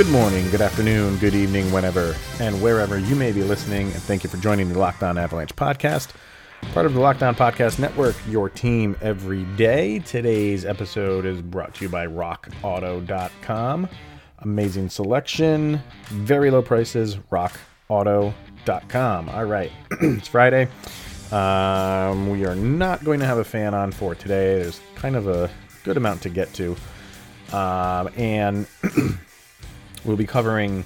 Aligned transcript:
Good 0.00 0.08
morning, 0.08 0.48
good 0.50 0.62
afternoon, 0.62 1.18
good 1.18 1.34
evening, 1.34 1.70
whenever 1.72 2.16
and 2.38 2.62
wherever 2.62 2.98
you 2.98 3.14
may 3.14 3.32
be 3.32 3.42
listening. 3.42 3.82
And 3.92 3.96
thank 3.96 4.24
you 4.24 4.30
for 4.30 4.38
joining 4.38 4.70
the 4.70 4.78
Locked 4.78 5.02
On 5.02 5.18
Avalanche 5.18 5.54
podcast, 5.54 6.12
part 6.72 6.86
of 6.86 6.94
the 6.94 7.00
Locked 7.00 7.22
On 7.22 7.34
Podcast 7.34 7.78
Network, 7.78 8.16
your 8.26 8.48
team 8.48 8.96
every 9.02 9.44
day. 9.56 9.98
Today's 9.98 10.64
episode 10.64 11.26
is 11.26 11.42
brought 11.42 11.74
to 11.74 11.84
you 11.84 11.90
by 11.90 12.06
RockAuto.com. 12.06 13.90
Amazing 14.38 14.88
selection, 14.88 15.82
very 16.06 16.50
low 16.50 16.62
prices, 16.62 17.18
RockAuto.com. 17.30 19.28
All 19.28 19.44
right, 19.44 19.70
it's 20.00 20.28
Friday. 20.28 20.66
Um, 21.30 22.30
we 22.30 22.46
are 22.46 22.56
not 22.56 23.04
going 23.04 23.20
to 23.20 23.26
have 23.26 23.36
a 23.36 23.44
fan 23.44 23.74
on 23.74 23.92
for 23.92 24.14
today. 24.14 24.62
There's 24.62 24.80
kind 24.94 25.14
of 25.14 25.28
a 25.28 25.50
good 25.84 25.98
amount 25.98 26.22
to 26.22 26.30
get 26.30 26.54
to. 26.54 26.74
Um, 27.52 28.08
and 28.16 28.66
we'll 30.04 30.16
be 30.16 30.26
covering 30.26 30.84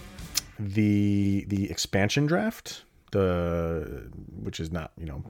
the 0.59 1.45
the 1.49 1.71
expansion 1.71 2.27
draft, 2.27 2.85
the 3.13 4.11
which 4.43 4.61
is 4.61 4.71
not 4.71 4.93
you 4.97 5.07
know 5.07 5.25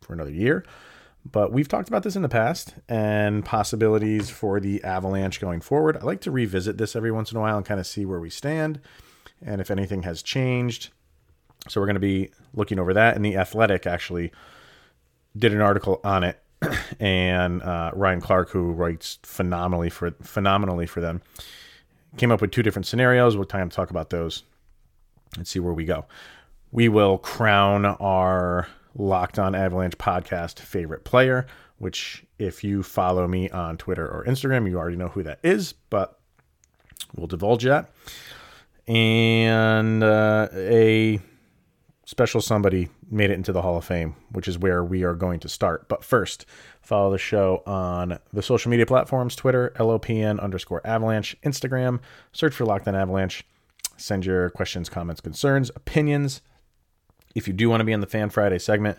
for 0.00 0.12
another 0.12 0.32
year, 0.32 0.64
but 1.30 1.52
we've 1.52 1.68
talked 1.68 1.88
about 1.88 2.02
this 2.02 2.16
in 2.16 2.22
the 2.22 2.28
past 2.28 2.74
and 2.88 3.44
possibilities 3.44 4.30
for 4.30 4.60
the 4.60 4.82
Avalanche 4.82 5.40
going 5.40 5.60
forward. 5.60 5.96
I 5.96 6.04
like 6.04 6.20
to 6.22 6.30
revisit 6.30 6.78
this 6.78 6.96
every 6.96 7.12
once 7.12 7.30
in 7.30 7.38
a 7.38 7.40
while 7.40 7.56
and 7.56 7.66
kind 7.66 7.80
of 7.80 7.86
see 7.86 8.04
where 8.04 8.20
we 8.20 8.30
stand 8.30 8.80
and 9.42 9.60
if 9.60 9.70
anything 9.70 10.02
has 10.02 10.22
changed. 10.22 10.90
So 11.68 11.80
we're 11.80 11.86
going 11.86 11.94
to 11.94 12.00
be 12.00 12.30
looking 12.54 12.78
over 12.78 12.94
that, 12.94 13.16
and 13.16 13.24
the 13.24 13.36
Athletic 13.36 13.86
actually 13.86 14.32
did 15.36 15.52
an 15.52 15.60
article 15.60 16.00
on 16.02 16.24
it 16.24 16.42
and 17.00 17.62
uh, 17.62 17.90
Ryan 17.94 18.20
Clark, 18.20 18.50
who 18.50 18.72
writes 18.72 19.18
phenomenally 19.22 19.90
for 19.90 20.12
phenomenally 20.22 20.86
for 20.86 21.00
them, 21.00 21.22
came 22.16 22.30
up 22.30 22.40
with 22.40 22.50
two 22.50 22.62
different 22.62 22.86
scenarios. 22.86 23.36
We'll 23.36 23.44
time 23.46 23.68
to 23.68 23.76
talk 23.76 23.90
about 23.90 24.10
those 24.10 24.42
and 25.36 25.46
see 25.46 25.60
where 25.60 25.72
we 25.72 25.84
go. 25.84 26.06
We 26.72 26.88
will 26.88 27.18
crown 27.18 27.84
our 27.84 28.68
Locked 28.94 29.38
On 29.38 29.54
Avalanche 29.54 29.98
podcast 29.98 30.58
favorite 30.58 31.04
player, 31.04 31.46
which 31.78 32.24
if 32.38 32.64
you 32.64 32.82
follow 32.82 33.26
me 33.26 33.48
on 33.50 33.76
Twitter 33.76 34.06
or 34.06 34.24
Instagram, 34.24 34.68
you 34.68 34.78
already 34.78 34.96
know 34.96 35.08
who 35.08 35.22
that 35.22 35.38
is, 35.42 35.72
but 35.90 36.18
we'll 37.14 37.26
divulge 37.26 37.64
that. 37.64 37.92
And 38.86 40.02
uh, 40.02 40.48
a 40.52 41.20
special 42.10 42.40
somebody 42.40 42.88
made 43.08 43.30
it 43.30 43.34
into 43.34 43.52
the 43.52 43.62
Hall 43.62 43.76
of 43.76 43.84
Fame, 43.84 44.16
which 44.32 44.48
is 44.48 44.58
where 44.58 44.82
we 44.82 45.04
are 45.04 45.14
going 45.14 45.38
to 45.38 45.48
start. 45.48 45.88
But 45.88 46.02
first, 46.02 46.44
follow 46.82 47.12
the 47.12 47.18
show 47.18 47.62
on 47.66 48.18
the 48.32 48.42
social 48.42 48.68
media 48.68 48.84
platforms 48.84 49.36
Twitter, 49.36 49.72
LOPN 49.76 50.40
underscore 50.40 50.84
avalanche, 50.84 51.36
Instagram, 51.44 52.00
search 52.32 52.52
for 52.52 52.64
Locked 52.64 52.88
on 52.88 52.96
Avalanche. 52.96 53.46
Send 53.96 54.26
your 54.26 54.50
questions, 54.50 54.88
comments, 54.88 55.20
concerns, 55.20 55.70
opinions. 55.76 56.42
If 57.36 57.46
you 57.46 57.54
do 57.54 57.70
want 57.70 57.80
to 57.80 57.84
be 57.84 57.92
in 57.92 58.00
the 58.00 58.08
Fan 58.08 58.28
Friday 58.28 58.58
segment, 58.58 58.98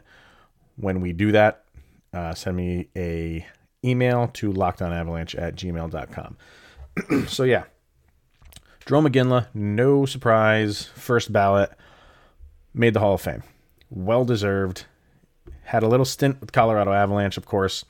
when 0.77 1.01
we 1.01 1.11
do 1.11 1.33
that, 1.33 1.66
uh, 2.13 2.33
send 2.33 2.55
me 2.55 2.88
a 2.95 3.45
email 3.83 4.29
to 4.35 4.53
lockedonavalanche 4.53 5.38
at 5.38 5.55
gmail.com. 5.55 6.38
so 7.27 7.44
yeah, 7.44 7.66
Jarome 8.85 9.09
Iginla, 9.09 9.47
no 9.53 10.05
surprise, 10.05 10.85
first 10.95 11.33
ballot 11.33 11.73
made 12.73 12.93
the 12.93 12.99
Hall 12.99 13.15
of 13.15 13.21
Fame. 13.21 13.43
Well 13.89 14.25
deserved. 14.25 14.85
Had 15.63 15.83
a 15.83 15.87
little 15.87 16.05
stint 16.05 16.39
with 16.39 16.51
Colorado 16.51 16.91
Avalanche, 16.91 17.37
of 17.37 17.45
course. 17.45 17.85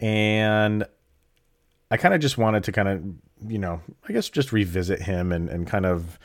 And 0.00 0.84
I 1.90 1.96
kind 1.96 2.14
of 2.14 2.20
just 2.20 2.38
wanted 2.38 2.64
to 2.64 2.72
kind 2.72 2.88
of, 2.88 3.50
you 3.50 3.58
know, 3.58 3.80
I 4.08 4.12
guess 4.12 4.28
just 4.28 4.52
revisit 4.52 5.02
him 5.02 5.32
and, 5.32 5.48
and 5.48 5.66
kind 5.66 5.86
of 5.86 6.18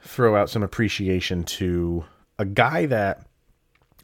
throw 0.00 0.36
out 0.36 0.50
some 0.50 0.62
appreciation 0.62 1.44
to 1.44 2.04
a 2.38 2.44
guy 2.44 2.86
that 2.86 3.26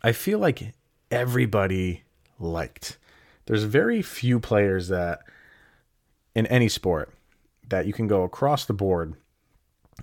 I 0.02 0.12
feel 0.12 0.38
like 0.38 0.74
everybody 1.10 2.04
liked. 2.38 2.98
There's 3.46 3.64
very 3.64 4.02
few 4.02 4.40
players 4.40 4.88
that 4.88 5.20
in 6.34 6.46
any 6.46 6.68
sport 6.68 7.12
that 7.68 7.86
you 7.86 7.92
can 7.92 8.06
go 8.06 8.22
across 8.22 8.64
the 8.64 8.72
board 8.72 9.14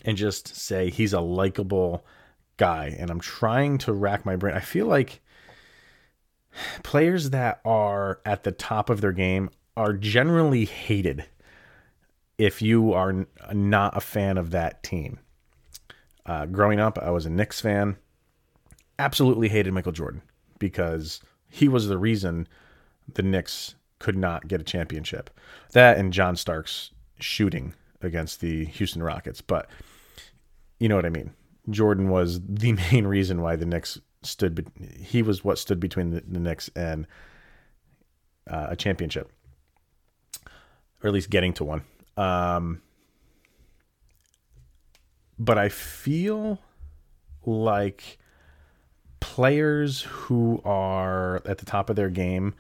and 0.05 0.17
just 0.17 0.55
say 0.55 0.89
he's 0.89 1.13
a 1.13 1.21
likable 1.21 2.05
guy 2.57 2.95
and 2.97 3.09
I'm 3.09 3.19
trying 3.19 3.77
to 3.79 3.93
rack 3.93 4.25
my 4.25 4.35
brain. 4.35 4.55
I 4.55 4.59
feel 4.59 4.87
like 4.87 5.21
players 6.83 7.29
that 7.29 7.61
are 7.63 8.19
at 8.25 8.43
the 8.43 8.51
top 8.51 8.89
of 8.89 9.01
their 9.01 9.11
game 9.11 9.49
are 9.75 9.93
generally 9.93 10.65
hated 10.65 11.25
if 12.37 12.61
you 12.61 12.93
are 12.93 13.27
not 13.53 13.95
a 13.97 14.01
fan 14.01 14.37
of 14.37 14.51
that 14.51 14.83
team. 14.83 15.19
Uh, 16.25 16.45
growing 16.45 16.79
up, 16.79 16.97
I 16.97 17.09
was 17.09 17.25
a 17.25 17.29
Knicks 17.29 17.61
fan. 17.61 17.97
Absolutely 18.99 19.49
hated 19.49 19.73
Michael 19.73 19.91
Jordan 19.91 20.21
because 20.59 21.21
he 21.49 21.67
was 21.67 21.87
the 21.87 21.97
reason 21.97 22.47
the 23.13 23.23
Knicks 23.23 23.75
could 23.99 24.17
not 24.17 24.47
get 24.47 24.61
a 24.61 24.65
championship. 24.65 25.29
That 25.71 25.97
and 25.97 26.11
John 26.11 26.35
Starks 26.35 26.91
shooting 27.19 27.73
against 28.01 28.41
the 28.41 28.65
Houston 28.65 29.01
Rockets. 29.01 29.41
But 29.41 29.69
you 30.79 30.89
know 30.89 30.95
what 30.95 31.05
I 31.05 31.09
mean. 31.09 31.31
Jordan 31.69 32.09
was 32.09 32.41
the 32.45 32.73
main 32.91 33.07
reason 33.07 33.41
why 33.41 33.55
the 33.55 33.65
Knicks 33.65 33.99
stood. 34.23 34.69
He 34.99 35.21
was 35.21 35.43
what 35.43 35.57
stood 35.57 35.79
between 35.79 36.11
the, 36.11 36.23
the 36.27 36.39
Knicks 36.39 36.69
and 36.75 37.07
uh, 38.49 38.67
a 38.69 38.75
championship, 38.75 39.31
or 41.03 41.07
at 41.07 41.13
least 41.13 41.29
getting 41.29 41.53
to 41.53 41.63
one. 41.63 41.83
Um, 42.15 42.81
but 45.37 45.57
I 45.57 45.69
feel 45.69 46.59
like 47.45 48.17
players 49.19 50.01
who 50.01 50.61
are 50.65 51.41
at 51.45 51.59
the 51.59 51.65
top 51.65 51.89
of 51.89 51.95
their 51.95 52.09
game 52.09 52.55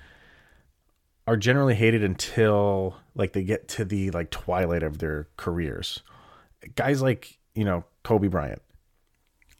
are 1.25 1.37
generally 1.37 1.75
hated 1.75 2.03
until 2.03 2.95
like 3.15 3.33
they 3.33 3.43
get 3.43 3.67
to 3.67 3.83
the 3.83 4.11
like 4.11 4.29
twilight 4.29 4.83
of 4.83 4.99
their 4.99 5.27
careers. 5.37 6.01
Guys 6.75 7.01
like, 7.01 7.37
you 7.53 7.65
know, 7.65 7.83
Kobe 8.03 8.27
Bryant 8.27 8.61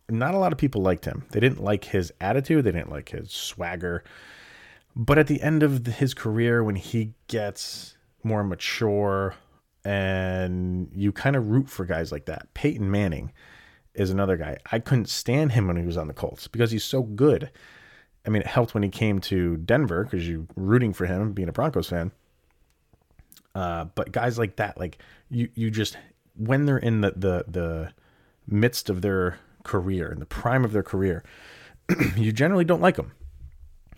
not 0.09 0.34
a 0.34 0.38
lot 0.38 0.51
of 0.51 0.57
people 0.57 0.81
liked 0.81 1.06
him. 1.06 1.25
They 1.31 1.40
didn't 1.40 1.63
like 1.63 1.85
his 1.85 2.12
attitude, 2.22 2.66
they 2.66 2.72
didn't 2.72 2.91
like 2.91 3.09
his 3.09 3.31
swagger. 3.31 4.03
But 4.95 5.18
at 5.18 5.28
the 5.28 5.41
end 5.41 5.63
of 5.63 5.85
his 5.85 6.13
career, 6.13 6.63
when 6.63 6.75
he 6.75 7.13
gets 7.28 7.95
more 8.23 8.44
mature 8.44 9.35
and 9.85 10.90
you 10.91 11.12
kind 11.12 11.35
of 11.35 11.47
root 11.47 11.69
for 11.69 11.85
guys 11.85 12.12
like 12.12 12.25
that, 12.25 12.53
Peyton 12.53 12.90
Manning 12.90 13.31
is 13.94 14.09
another 14.09 14.38
guy. 14.38 14.57
I 14.72 14.79
couldn't 14.79 15.09
stand 15.09 15.51
him 15.51 15.68
when 15.68 15.78
he 15.78 15.85
was 15.85 15.97
on 15.97 16.07
the 16.07 16.13
Colts 16.13 16.47
because 16.47 16.72
he's 16.72 16.84
so 16.84 17.03
good. 17.03 17.51
I 18.25 18.29
mean, 18.29 18.41
it 18.41 18.47
helped 18.47 18.74
when 18.74 18.84
he 18.84 18.89
came 18.89 19.19
to 19.22 19.57
Denver 19.57 20.03
because 20.03 20.28
you're 20.28 20.45
rooting 20.56 20.94
for 20.94 21.06
him, 21.06 21.31
being 21.31 21.50
a 21.50 21.53
Broncos 21.53 21.89
fan. 21.89 22.12
Uh, 23.56 23.85
but 23.95 24.12
guys 24.12 24.38
like 24.38 24.57
that, 24.57 24.78
like 24.78 25.00
you, 25.29 25.50
you 25.56 25.72
just 25.72 25.98
when 26.36 26.65
they're 26.65 26.77
in 26.77 27.01
the 27.01 27.12
the 27.15 27.45
the 27.48 27.92
midst 28.48 28.89
of 28.89 29.01
their 29.01 29.39
career, 29.68 30.12
in 30.12 30.19
the 30.19 30.25
prime 30.25 30.66
of 30.66 30.72
their 30.72 30.84
career, 30.84 31.24
you 32.16 32.31
generally 32.31 32.66
don't 32.66 32.81
like 32.81 32.96
them. 32.96 33.12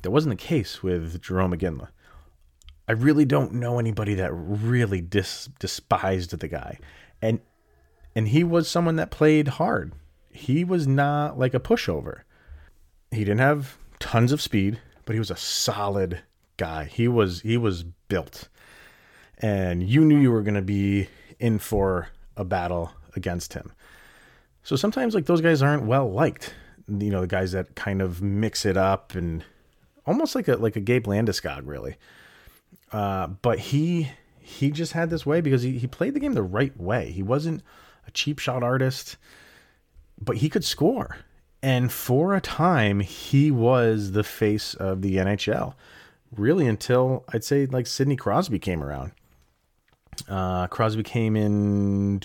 That 0.01 0.11
wasn't 0.11 0.37
the 0.37 0.43
case 0.43 0.83
with 0.83 1.21
Jarome 1.21 1.55
Iginla. 1.55 1.89
I 2.87 2.93
really 2.93 3.25
don't 3.25 3.53
know 3.53 3.77
anybody 3.77 4.15
that 4.15 4.31
really 4.33 4.99
dis- 4.99 5.49
despised 5.59 6.37
the 6.37 6.47
guy. 6.47 6.79
And 7.21 7.39
and 8.15 8.29
he 8.29 8.43
was 8.43 8.67
someone 8.67 8.95
that 8.95 9.11
played 9.11 9.47
hard. 9.47 9.93
He 10.31 10.63
was 10.63 10.87
not 10.87 11.37
like 11.37 11.53
a 11.53 11.59
pushover. 11.59 12.21
He 13.11 13.19
didn't 13.19 13.39
have 13.39 13.77
tons 13.99 14.31
of 14.31 14.41
speed, 14.41 14.79
but 15.05 15.13
he 15.13 15.19
was 15.19 15.29
a 15.29 15.37
solid 15.37 16.23
guy. 16.57 16.85
He 16.85 17.07
was 17.07 17.41
he 17.41 17.57
was 17.57 17.83
built. 17.83 18.49
And 19.37 19.83
you 19.87 20.03
knew 20.03 20.17
you 20.17 20.31
were 20.31 20.41
going 20.41 20.55
to 20.55 20.61
be 20.61 21.07
in 21.39 21.59
for 21.59 22.09
a 22.35 22.43
battle 22.43 22.91
against 23.15 23.53
him. 23.53 23.71
So 24.63 24.75
sometimes 24.75 25.15
like 25.15 25.25
those 25.25 25.41
guys 25.41 25.61
aren't 25.61 25.85
well 25.85 26.11
liked. 26.11 26.53
You 26.87 27.11
know, 27.11 27.21
the 27.21 27.27
guys 27.27 27.51
that 27.51 27.75
kind 27.75 28.01
of 28.01 28.21
mix 28.21 28.65
it 28.65 28.77
up 28.77 29.15
and 29.15 29.43
almost 30.05 30.35
like 30.35 30.47
a 30.47 30.55
like 30.55 30.75
a 30.75 30.81
Gabe 30.81 31.05
Landeskog, 31.05 31.61
really. 31.65 31.95
Uh, 32.91 33.27
but 33.27 33.59
he 33.59 34.09
he 34.39 34.71
just 34.71 34.93
had 34.93 35.09
this 35.09 35.25
way 35.25 35.41
because 35.41 35.61
he, 35.61 35.77
he 35.77 35.87
played 35.87 36.13
the 36.13 36.19
game 36.19 36.33
the 36.33 36.41
right 36.41 36.77
way. 36.79 37.11
He 37.11 37.21
wasn't 37.21 37.61
a 38.07 38.11
cheap 38.11 38.39
shot 38.39 38.63
artist, 38.63 39.17
but 40.19 40.37
he 40.37 40.49
could 40.49 40.63
score. 40.63 41.17
And 41.61 41.91
for 41.91 42.33
a 42.33 42.41
time, 42.41 43.01
he 43.01 43.51
was 43.51 44.13
the 44.13 44.23
face 44.23 44.73
of 44.73 45.01
the 45.01 45.17
NHL, 45.17 45.75
really 46.35 46.65
until 46.65 47.25
I'd 47.31 47.43
say 47.43 47.65
like 47.65 47.85
Sidney 47.85 48.15
Crosby 48.15 48.59
came 48.59 48.81
around. 48.81 49.11
Uh, 50.27 50.67
Crosby 50.67 51.03
came 51.03 51.35
in 51.35 52.17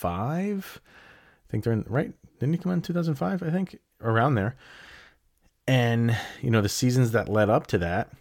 2005. 0.00 0.80
I 0.82 1.50
think 1.50 1.64
they're 1.64 1.72
in, 1.72 1.84
right. 1.88 2.12
Didn't 2.38 2.54
he 2.54 2.58
come 2.58 2.72
in 2.72 2.82
2005? 2.82 3.42
I 3.42 3.50
think 3.50 3.78
around 4.00 4.34
there. 4.34 4.56
And, 5.66 6.16
you 6.42 6.50
know, 6.50 6.60
the 6.60 6.68
seasons 6.68 7.12
that 7.12 7.28
led 7.28 7.50
up 7.50 7.66
to 7.68 7.78
that, 7.78 8.12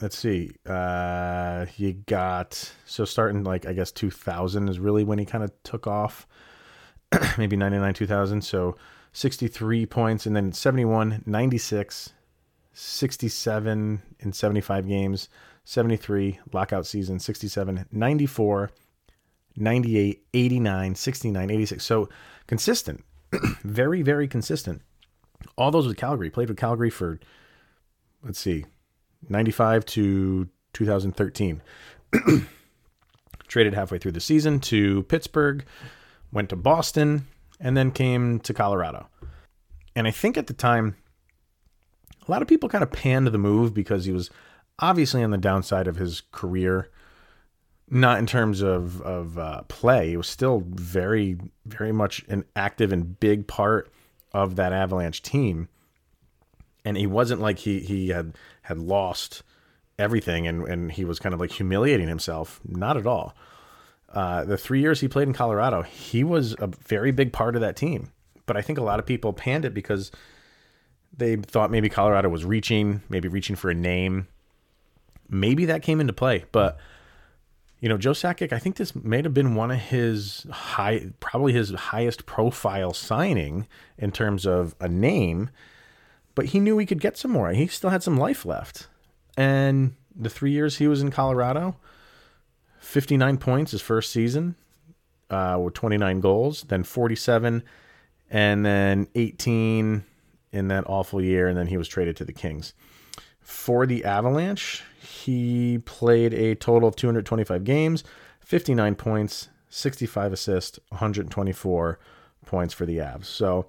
let's 0.00 0.18
see, 0.18 0.52
uh, 0.66 1.66
you 1.76 1.92
got, 1.92 2.72
so 2.84 3.04
starting 3.04 3.44
like, 3.44 3.66
I 3.66 3.72
guess 3.72 3.90
2000 3.92 4.68
is 4.68 4.78
really 4.78 5.04
when 5.04 5.18
he 5.18 5.24
kind 5.24 5.44
of 5.44 5.50
took 5.62 5.86
off. 5.86 6.26
maybe 7.38 7.56
99 7.56 7.94
2000 7.94 8.42
so 8.42 8.76
63 9.12 9.86
points 9.86 10.26
and 10.26 10.34
then 10.34 10.52
71 10.52 11.22
96 11.26 12.12
67 12.72 14.02
in 14.20 14.32
75 14.32 14.88
games 14.88 15.28
73 15.64 16.40
lockout 16.52 16.86
season 16.86 17.18
67 17.18 17.86
94 17.90 18.70
98 19.56 20.24
89 20.34 20.94
69 20.94 21.50
86 21.50 21.84
so 21.84 22.08
consistent 22.46 23.04
very 23.62 24.02
very 24.02 24.28
consistent 24.28 24.82
all 25.56 25.70
those 25.70 25.86
with 25.86 25.96
calgary 25.96 26.30
played 26.30 26.48
with 26.48 26.58
calgary 26.58 26.90
for 26.90 27.18
let's 28.22 28.38
see 28.38 28.64
95 29.28 29.84
to 29.86 30.48
2013 30.72 31.62
traded 33.48 33.74
halfway 33.74 33.98
through 33.98 34.12
the 34.12 34.20
season 34.20 34.58
to 34.60 35.02
pittsburgh 35.04 35.64
went 36.32 36.48
to 36.48 36.56
Boston, 36.56 37.26
and 37.60 37.76
then 37.76 37.92
came 37.92 38.40
to 38.40 38.54
Colorado. 38.54 39.08
And 39.94 40.08
I 40.08 40.10
think 40.10 40.36
at 40.36 40.46
the 40.46 40.54
time, 40.54 40.96
a 42.26 42.30
lot 42.30 42.42
of 42.42 42.48
people 42.48 42.68
kind 42.68 42.82
of 42.82 42.90
panned 42.90 43.26
the 43.28 43.38
move 43.38 43.74
because 43.74 44.06
he 44.06 44.12
was 44.12 44.30
obviously 44.78 45.22
on 45.22 45.30
the 45.30 45.38
downside 45.38 45.86
of 45.86 45.96
his 45.96 46.22
career. 46.32 46.90
Not 47.94 48.18
in 48.18 48.26
terms 48.26 48.62
of 48.62 49.02
of 49.02 49.38
uh, 49.38 49.62
play, 49.68 50.08
he 50.08 50.16
was 50.16 50.26
still 50.26 50.64
very, 50.66 51.36
very 51.66 51.92
much 51.92 52.24
an 52.30 52.46
active 52.56 52.90
and 52.90 53.20
big 53.20 53.46
part 53.46 53.92
of 54.32 54.56
that 54.56 54.72
Avalanche 54.72 55.20
team. 55.20 55.68
And 56.86 56.96
he 56.96 57.06
wasn't 57.06 57.42
like 57.42 57.58
he 57.58 57.80
he 57.80 58.08
had 58.08 58.34
had 58.62 58.78
lost 58.78 59.42
everything 59.98 60.46
and 60.46 60.66
and 60.66 60.90
he 60.90 61.04
was 61.04 61.18
kind 61.18 61.34
of 61.34 61.40
like 61.40 61.52
humiliating 61.52 62.08
himself. 62.08 62.60
Not 62.66 62.96
at 62.96 63.06
all. 63.06 63.34
Uh, 64.08 64.44
the 64.44 64.56
three 64.56 64.80
years 64.80 65.00
he 65.00 65.08
played 65.08 65.28
in 65.28 65.34
Colorado, 65.34 65.82
he 65.82 66.24
was 66.24 66.56
a 66.60 66.68
very 66.68 67.10
big 67.10 67.30
part 67.30 67.56
of 67.56 67.60
that 67.60 67.76
team. 67.76 68.10
But 68.46 68.56
I 68.56 68.62
think 68.62 68.78
a 68.78 68.82
lot 68.82 69.00
of 69.00 69.06
people 69.06 69.34
panned 69.34 69.66
it 69.66 69.74
because 69.74 70.10
they 71.14 71.36
thought 71.36 71.70
maybe 71.70 71.90
Colorado 71.90 72.30
was 72.30 72.42
reaching, 72.44 73.02
maybe 73.10 73.28
reaching 73.28 73.54
for 73.54 73.70
a 73.70 73.74
name. 73.74 74.28
Maybe 75.28 75.66
that 75.66 75.82
came 75.82 76.00
into 76.00 76.14
play. 76.14 76.44
But, 76.52 76.78
you 77.82 77.88
know, 77.88 77.98
Joe 77.98 78.12
Sakic, 78.12 78.52
I 78.52 78.60
think 78.60 78.76
this 78.76 78.94
may 78.94 79.22
have 79.22 79.34
been 79.34 79.56
one 79.56 79.72
of 79.72 79.78
his 79.78 80.46
high, 80.48 81.10
probably 81.18 81.52
his 81.52 81.70
highest 81.72 82.26
profile 82.26 82.94
signing 82.94 83.66
in 83.98 84.12
terms 84.12 84.46
of 84.46 84.76
a 84.78 84.88
name. 84.88 85.50
But 86.36 86.46
he 86.46 86.60
knew 86.60 86.78
he 86.78 86.86
could 86.86 87.00
get 87.00 87.18
some 87.18 87.32
more. 87.32 87.50
He 87.50 87.66
still 87.66 87.90
had 87.90 88.04
some 88.04 88.16
life 88.16 88.46
left. 88.46 88.86
And 89.36 89.96
the 90.14 90.30
three 90.30 90.52
years 90.52 90.76
he 90.76 90.86
was 90.86 91.02
in 91.02 91.10
Colorado, 91.10 91.76
59 92.78 93.38
points 93.38 93.72
his 93.72 93.82
first 93.82 94.12
season 94.12 94.54
uh, 95.28 95.58
with 95.60 95.74
29 95.74 96.20
goals, 96.20 96.62
then 96.68 96.84
47, 96.84 97.64
and 98.30 98.64
then 98.64 99.08
18 99.16 100.04
in 100.52 100.68
that 100.68 100.84
awful 100.86 101.20
year, 101.20 101.48
and 101.48 101.58
then 101.58 101.66
he 101.66 101.76
was 101.76 101.88
traded 101.88 102.16
to 102.18 102.24
the 102.24 102.32
Kings. 102.32 102.74
For 103.42 103.86
the 103.86 104.04
Avalanche, 104.04 104.82
he 105.00 105.78
played 105.84 106.32
a 106.32 106.54
total 106.54 106.88
of 106.88 106.96
225 106.96 107.64
games, 107.64 108.04
59 108.40 108.94
points, 108.94 109.48
65 109.68 110.32
assists, 110.32 110.78
124 110.88 111.98
points 112.46 112.74
for 112.74 112.86
the 112.86 112.98
Avs. 112.98 113.24
So 113.26 113.66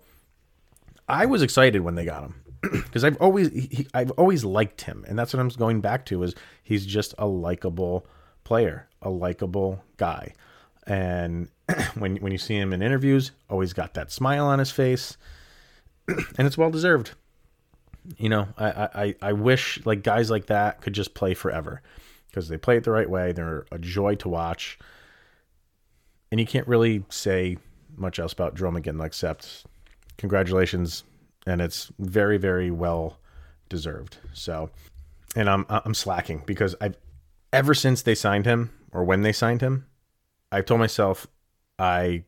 I 1.07 1.25
was 1.25 1.41
excited 1.41 1.81
when 1.81 1.95
they 1.95 2.05
got 2.05 2.23
him 2.23 2.35
because 2.61 3.03
I've 3.03 3.17
always 3.17 3.51
he, 3.51 3.87
I've 3.93 4.11
always 4.11 4.45
liked 4.45 4.81
him, 4.81 5.05
and 5.07 5.17
that's 5.17 5.33
what 5.33 5.39
I'm 5.39 5.49
going 5.49 5.81
back 5.81 6.05
to 6.07 6.23
is 6.23 6.35
he's 6.63 6.85
just 6.85 7.13
a 7.17 7.27
likable 7.27 8.05
player, 8.43 8.87
a 9.01 9.09
likable 9.09 9.83
guy. 9.97 10.33
And 10.85 11.49
when 11.95 12.17
when 12.17 12.31
you 12.31 12.37
see 12.37 12.55
him 12.55 12.73
in 12.73 12.81
interviews, 12.81 13.31
always 13.49 13.73
got 13.73 13.93
that 13.95 14.11
smile 14.11 14.45
on 14.45 14.59
his 14.59 14.71
face, 14.71 15.17
and 16.07 16.47
it's 16.47 16.57
well 16.57 16.71
deserved. 16.71 17.11
You 18.17 18.29
know, 18.29 18.47
I, 18.57 18.89
I 18.93 19.15
I 19.21 19.33
wish 19.33 19.79
like 19.85 20.03
guys 20.03 20.29
like 20.29 20.47
that 20.47 20.81
could 20.81 20.93
just 20.93 21.13
play 21.13 21.33
forever 21.33 21.81
because 22.27 22.49
they 22.49 22.57
play 22.57 22.77
it 22.77 22.83
the 22.83 22.91
right 22.91 23.09
way. 23.09 23.31
They're 23.31 23.65
a 23.71 23.79
joy 23.79 24.15
to 24.15 24.29
watch, 24.29 24.77
and 26.31 26.39
you 26.39 26.45
can't 26.45 26.67
really 26.67 27.05
say 27.09 27.57
much 27.95 28.19
else 28.19 28.33
about 28.33 28.55
Jarome 28.55 28.83
Iginla 28.83 29.05
except 29.05 29.65
congratulations, 30.17 31.03
and 31.45 31.61
it's 31.61 31.91
very 31.99 32.37
very 32.37 32.71
well 32.71 33.19
deserved. 33.69 34.17
So, 34.33 34.69
and 35.35 35.49
I'm 35.49 35.65
I'm 35.69 35.93
slacking 35.93 36.43
because 36.45 36.75
I've 36.81 36.97
ever 37.53 37.73
since 37.73 38.01
they 38.01 38.15
signed 38.15 38.45
him 38.45 38.71
or 38.91 39.03
when 39.03 39.21
they 39.21 39.31
signed 39.31 39.61
him, 39.61 39.85
I 40.51 40.61
told 40.61 40.79
myself 40.79 41.27
I 41.79 42.23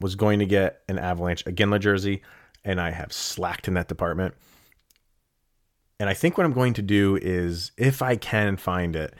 was 0.00 0.14
going 0.14 0.38
to 0.38 0.46
get 0.46 0.82
an 0.88 0.98
Avalanche 0.98 1.44
Iginla 1.44 1.80
jersey, 1.80 2.22
and 2.64 2.80
I 2.80 2.90
have 2.90 3.12
slacked 3.12 3.68
in 3.68 3.74
that 3.74 3.88
department. 3.88 4.34
And 5.98 6.10
I 6.10 6.14
think 6.14 6.36
what 6.36 6.44
I'm 6.44 6.52
going 6.52 6.74
to 6.74 6.82
do 6.82 7.16
is, 7.20 7.72
if 7.76 8.02
I 8.02 8.16
can 8.16 8.56
find 8.56 8.94
it, 8.94 9.14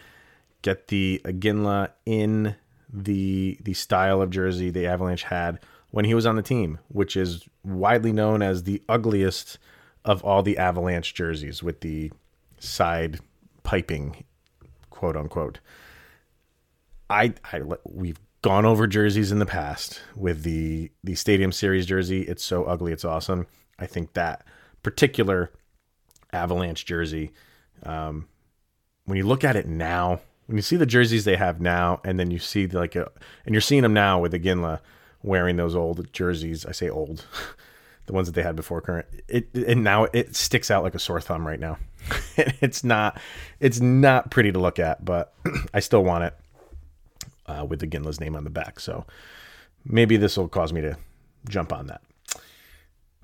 get 0.62 0.88
the 0.88 1.20
Iginla 1.24 1.90
in 2.04 2.56
the 2.92 3.58
the 3.62 3.74
style 3.74 4.22
of 4.22 4.30
jersey 4.30 4.70
the 4.70 4.86
Avalanche 4.86 5.24
had 5.24 5.58
when 5.90 6.04
he 6.04 6.14
was 6.14 6.26
on 6.26 6.36
the 6.36 6.42
team, 6.42 6.78
which 6.88 7.16
is 7.16 7.44
widely 7.64 8.12
known 8.12 8.42
as 8.42 8.62
the 8.62 8.82
ugliest 8.88 9.58
of 10.04 10.22
all 10.22 10.42
the 10.42 10.58
Avalanche 10.58 11.14
jerseys 11.14 11.62
with 11.62 11.80
the 11.80 12.12
side 12.58 13.18
piping 13.62 14.24
quote 14.90 15.16
unquote. 15.16 15.60
I, 17.08 17.34
I 17.52 17.60
we've 17.84 18.20
gone 18.42 18.64
over 18.64 18.86
jerseys 18.86 19.32
in 19.32 19.38
the 19.38 19.46
past 19.46 20.02
with 20.14 20.42
the 20.42 20.90
the 21.02 21.14
Stadium 21.14 21.52
Series 21.52 21.86
jersey. 21.86 22.22
It's 22.22 22.44
so 22.44 22.64
ugly, 22.64 22.92
it's 22.92 23.04
awesome. 23.04 23.46
I 23.78 23.86
think 23.86 24.14
that 24.14 24.44
particular 24.82 25.50
Avalanche 26.36 26.84
jersey, 26.84 27.32
um, 27.82 28.28
when 29.04 29.16
you 29.16 29.26
look 29.26 29.44
at 29.44 29.56
it 29.56 29.66
now, 29.66 30.20
when 30.46 30.56
you 30.56 30.62
see 30.62 30.76
the 30.76 30.86
jerseys 30.86 31.24
they 31.24 31.36
have 31.36 31.60
now, 31.60 32.00
and 32.04 32.18
then 32.18 32.30
you 32.30 32.38
see 32.38 32.66
like 32.66 32.94
a, 32.94 33.10
and 33.44 33.54
you're 33.54 33.60
seeing 33.60 33.82
them 33.82 33.94
now 33.94 34.20
with 34.20 34.32
Iginla 34.32 34.80
wearing 35.22 35.56
those 35.56 35.74
old 35.74 36.12
jerseys. 36.12 36.64
I 36.64 36.72
say 36.72 36.88
old, 36.88 37.26
the 38.06 38.12
ones 38.12 38.28
that 38.28 38.34
they 38.34 38.42
had 38.42 38.56
before 38.56 38.80
current. 38.80 39.06
It 39.28 39.52
and 39.54 39.82
now 39.82 40.04
it 40.12 40.36
sticks 40.36 40.70
out 40.70 40.82
like 40.84 40.94
a 40.94 40.98
sore 40.98 41.20
thumb 41.20 41.46
right 41.46 41.60
now. 41.60 41.78
it's 42.36 42.84
not 42.84 43.20
it's 43.60 43.80
not 43.80 44.30
pretty 44.30 44.52
to 44.52 44.58
look 44.58 44.78
at, 44.78 45.04
but 45.04 45.34
I 45.74 45.80
still 45.80 46.04
want 46.04 46.24
it 46.24 46.34
uh, 47.46 47.64
with 47.68 47.80
the 47.80 47.86
Iginla's 47.86 48.20
name 48.20 48.36
on 48.36 48.44
the 48.44 48.50
back. 48.50 48.80
So 48.80 49.06
maybe 49.84 50.16
this 50.16 50.36
will 50.36 50.48
cause 50.48 50.72
me 50.72 50.80
to 50.82 50.96
jump 51.48 51.72
on 51.72 51.86
that. 51.88 52.02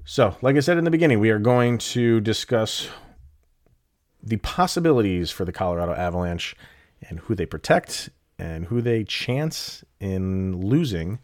So, 0.05 0.37
like 0.43 0.57
I 0.57 0.61
said 0.61 0.79
in 0.79 0.85
the 0.85 0.91
beginning, 0.91 1.21
we 1.21 1.31
are 1.31 1.39
going 1.39 1.79
to 1.79 2.21
discuss 2.21 2.89
the 4.21 4.37
possibilities 4.39 5.31
for 5.31 5.45
the 5.45 5.53
Colorado 5.53 5.95
Avalanche 5.95 6.57
and 7.09 7.21
who 7.21 7.37
they 7.37 7.47
protect 7.47 8.11
and 8.37 8.67
who 8.67 8.81
they 8.81 9.05
chance 9.05 9.85
in 10.01 10.57
losing 10.61 11.21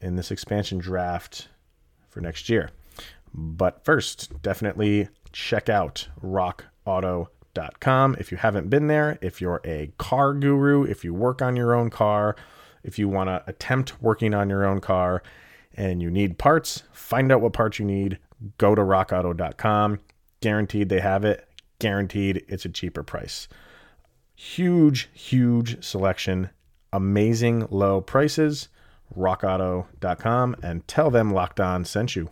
in 0.00 0.14
this 0.14 0.30
expansion 0.30 0.78
draft 0.78 1.48
for 2.08 2.20
next 2.20 2.48
year. 2.48 2.70
But 3.34 3.84
first, 3.84 4.40
definitely 4.42 5.08
check 5.32 5.68
out 5.68 6.06
rockauto.com. 6.22 8.16
If 8.20 8.30
you 8.30 8.38
haven't 8.38 8.70
been 8.70 8.86
there, 8.86 9.18
if 9.20 9.40
you're 9.40 9.60
a 9.64 9.90
car 9.98 10.34
guru, 10.34 10.84
if 10.84 11.04
you 11.04 11.12
work 11.14 11.42
on 11.42 11.56
your 11.56 11.74
own 11.74 11.90
car, 11.90 12.36
if 12.84 12.96
you 12.96 13.08
want 13.08 13.26
to 13.28 13.42
attempt 13.48 14.00
working 14.00 14.34
on 14.34 14.48
your 14.48 14.64
own 14.64 14.80
car 14.80 15.22
and 15.80 16.02
you 16.02 16.10
need 16.10 16.36
parts, 16.36 16.82
find 16.92 17.32
out 17.32 17.40
what 17.40 17.54
parts 17.54 17.78
you 17.78 17.86
need, 17.86 18.18
go 18.58 18.74
to 18.74 18.82
rockauto.com. 18.82 19.98
Guaranteed 20.42 20.90
they 20.90 21.00
have 21.00 21.24
it, 21.24 21.48
guaranteed 21.78 22.44
it's 22.48 22.66
a 22.66 22.68
cheaper 22.68 23.02
price. 23.02 23.48
Huge, 24.34 25.08
huge 25.14 25.82
selection, 25.82 26.50
amazing 26.92 27.66
low 27.70 28.02
prices. 28.02 28.68
RockAuto.com 29.16 30.54
and 30.62 30.86
tell 30.86 31.10
them 31.10 31.32
Locked 31.32 31.58
On 31.58 31.84
sent 31.84 32.14
you. 32.14 32.30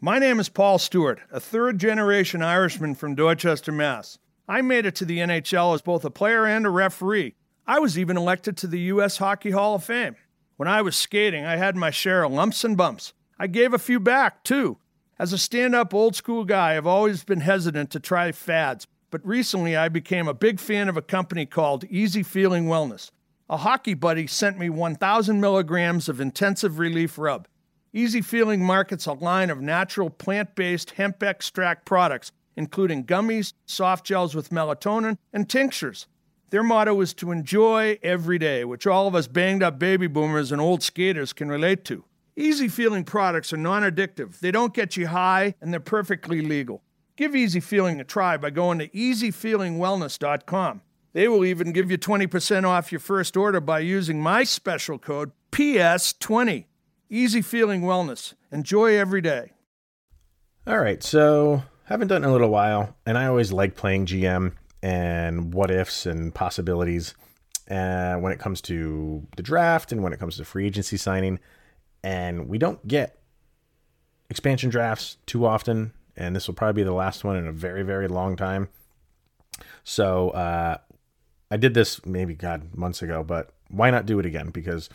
My 0.00 0.18
name 0.18 0.40
is 0.40 0.48
Paul 0.48 0.78
Stewart, 0.78 1.20
a 1.30 1.40
third 1.40 1.78
generation 1.78 2.42
Irishman 2.42 2.94
from 2.94 3.14
Dorchester, 3.14 3.72
Mass. 3.72 4.18
I 4.48 4.62
made 4.62 4.86
it 4.86 4.94
to 4.96 5.04
the 5.04 5.18
NHL 5.18 5.74
as 5.74 5.82
both 5.82 6.04
a 6.04 6.10
player 6.10 6.46
and 6.46 6.64
a 6.64 6.70
referee. 6.70 7.34
I 7.66 7.80
was 7.80 7.98
even 7.98 8.16
elected 8.16 8.56
to 8.58 8.68
the 8.68 8.80
U.S. 8.80 9.18
Hockey 9.18 9.50
Hall 9.50 9.74
of 9.74 9.84
Fame. 9.84 10.16
When 10.56 10.68
I 10.68 10.80
was 10.80 10.96
skating, 10.96 11.44
I 11.44 11.56
had 11.56 11.76
my 11.76 11.90
share 11.90 12.24
of 12.24 12.32
lumps 12.32 12.64
and 12.64 12.76
bumps. 12.76 13.12
I 13.38 13.46
gave 13.46 13.74
a 13.74 13.78
few 13.78 14.00
back, 14.00 14.42
too. 14.42 14.78
As 15.18 15.32
a 15.34 15.38
stand 15.38 15.74
up 15.74 15.92
old 15.92 16.16
school 16.16 16.44
guy, 16.44 16.76
I've 16.76 16.86
always 16.86 17.24
been 17.24 17.40
hesitant 17.40 17.90
to 17.90 18.00
try 18.00 18.32
fads, 18.32 18.86
but 19.10 19.26
recently 19.26 19.76
I 19.76 19.90
became 19.90 20.26
a 20.26 20.34
big 20.34 20.58
fan 20.58 20.88
of 20.88 20.96
a 20.96 21.02
company 21.02 21.44
called 21.44 21.84
Easy 21.84 22.22
Feeling 22.22 22.66
Wellness. 22.66 23.10
A 23.50 23.58
hockey 23.58 23.92
buddy 23.92 24.26
sent 24.26 24.58
me 24.58 24.70
1,000 24.70 25.40
milligrams 25.40 26.08
of 26.08 26.20
intensive 26.20 26.78
relief 26.78 27.18
rub. 27.18 27.48
Easy 27.92 28.22
Feeling 28.22 28.64
markets 28.64 29.06
a 29.06 29.12
line 29.12 29.50
of 29.50 29.60
natural 29.60 30.08
plant 30.08 30.54
based 30.54 30.92
hemp 30.92 31.22
extract 31.22 31.84
products, 31.84 32.32
including 32.56 33.04
gummies, 33.04 33.52
soft 33.66 34.06
gels 34.06 34.34
with 34.34 34.48
melatonin, 34.48 35.18
and 35.34 35.50
tinctures. 35.50 36.06
Their 36.50 36.62
motto 36.62 37.00
is 37.00 37.12
to 37.14 37.32
enjoy 37.32 37.98
every 38.02 38.38
day, 38.38 38.64
which 38.64 38.86
all 38.86 39.08
of 39.08 39.14
us 39.14 39.26
banged 39.26 39.62
up 39.62 39.78
baby 39.78 40.06
boomers 40.06 40.52
and 40.52 40.60
old 40.60 40.82
skaters 40.82 41.32
can 41.32 41.48
relate 41.48 41.84
to. 41.86 42.04
Easy 42.36 42.68
Feeling 42.68 43.02
products 43.02 43.52
are 43.52 43.56
non 43.56 43.82
addictive, 43.82 44.38
they 44.38 44.50
don't 44.50 44.74
get 44.74 44.96
you 44.96 45.08
high, 45.08 45.54
and 45.60 45.72
they're 45.72 45.80
perfectly 45.80 46.42
legal. 46.42 46.82
Give 47.16 47.34
Easy 47.34 47.60
Feeling 47.60 47.98
a 47.98 48.04
try 48.04 48.36
by 48.36 48.50
going 48.50 48.78
to 48.78 48.88
easyfeelingwellness.com. 48.88 50.82
They 51.14 51.28
will 51.28 51.46
even 51.46 51.72
give 51.72 51.90
you 51.90 51.96
20% 51.96 52.64
off 52.64 52.92
your 52.92 52.98
first 52.98 53.38
order 53.38 53.58
by 53.58 53.78
using 53.78 54.20
my 54.20 54.44
special 54.44 54.98
code 54.98 55.32
PS20. 55.50 56.66
Easy 57.08 57.40
Feeling 57.40 57.80
Wellness. 57.82 58.34
Enjoy 58.52 58.98
every 58.98 59.22
day. 59.22 59.52
All 60.66 60.78
right, 60.78 61.02
so 61.02 61.62
haven't 61.84 62.08
done 62.08 62.22
in 62.22 62.28
a 62.28 62.32
little 62.32 62.50
while, 62.50 62.94
and 63.06 63.16
I 63.16 63.26
always 63.26 63.50
like 63.50 63.76
playing 63.76 64.06
GM 64.06 64.52
and 64.86 65.52
what 65.52 65.68
ifs 65.68 66.06
and 66.06 66.32
possibilities 66.32 67.16
uh, 67.68 68.14
when 68.14 68.30
it 68.30 68.38
comes 68.38 68.60
to 68.60 69.26
the 69.36 69.42
draft 69.42 69.90
and 69.90 70.00
when 70.00 70.12
it 70.12 70.20
comes 70.20 70.36
to 70.36 70.44
free 70.44 70.64
agency 70.64 70.96
signing. 70.96 71.40
And 72.04 72.48
we 72.48 72.56
don't 72.56 72.86
get 72.86 73.18
expansion 74.30 74.70
drafts 74.70 75.16
too 75.26 75.44
often, 75.44 75.92
and 76.16 76.36
this 76.36 76.46
will 76.46 76.54
probably 76.54 76.82
be 76.82 76.84
the 76.84 76.92
last 76.92 77.24
one 77.24 77.34
in 77.34 77.48
a 77.48 77.52
very, 77.52 77.82
very 77.82 78.06
long 78.06 78.36
time. 78.36 78.68
So 79.82 80.30
uh, 80.30 80.76
I 81.50 81.56
did 81.56 81.74
this 81.74 82.06
maybe, 82.06 82.36
God, 82.36 82.76
months 82.76 83.02
ago, 83.02 83.24
but 83.24 83.50
why 83.68 83.90
not 83.90 84.06
do 84.06 84.20
it 84.20 84.26
again? 84.26 84.50
Because 84.50 84.88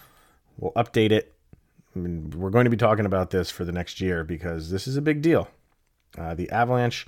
we'll 0.57 0.71
update 0.71 1.12
it. 1.12 1.33
I 1.93 2.00
mean, 2.00 2.29
we're 2.29 2.50
going 2.50 2.63
to 2.63 2.71
be 2.71 2.77
talking 2.77 3.05
about 3.05 3.31
this 3.31 3.51
for 3.51 3.65
the 3.65 3.74
next 3.74 4.00
year 4.00 4.24
because 4.24 4.71
this 4.71 4.88
is 4.88 4.95
a 4.95 5.01
big 5.01 5.21
deal. 5.21 5.50
Uh, 6.17 6.33
the 6.33 6.50
Avalanche 6.50 7.07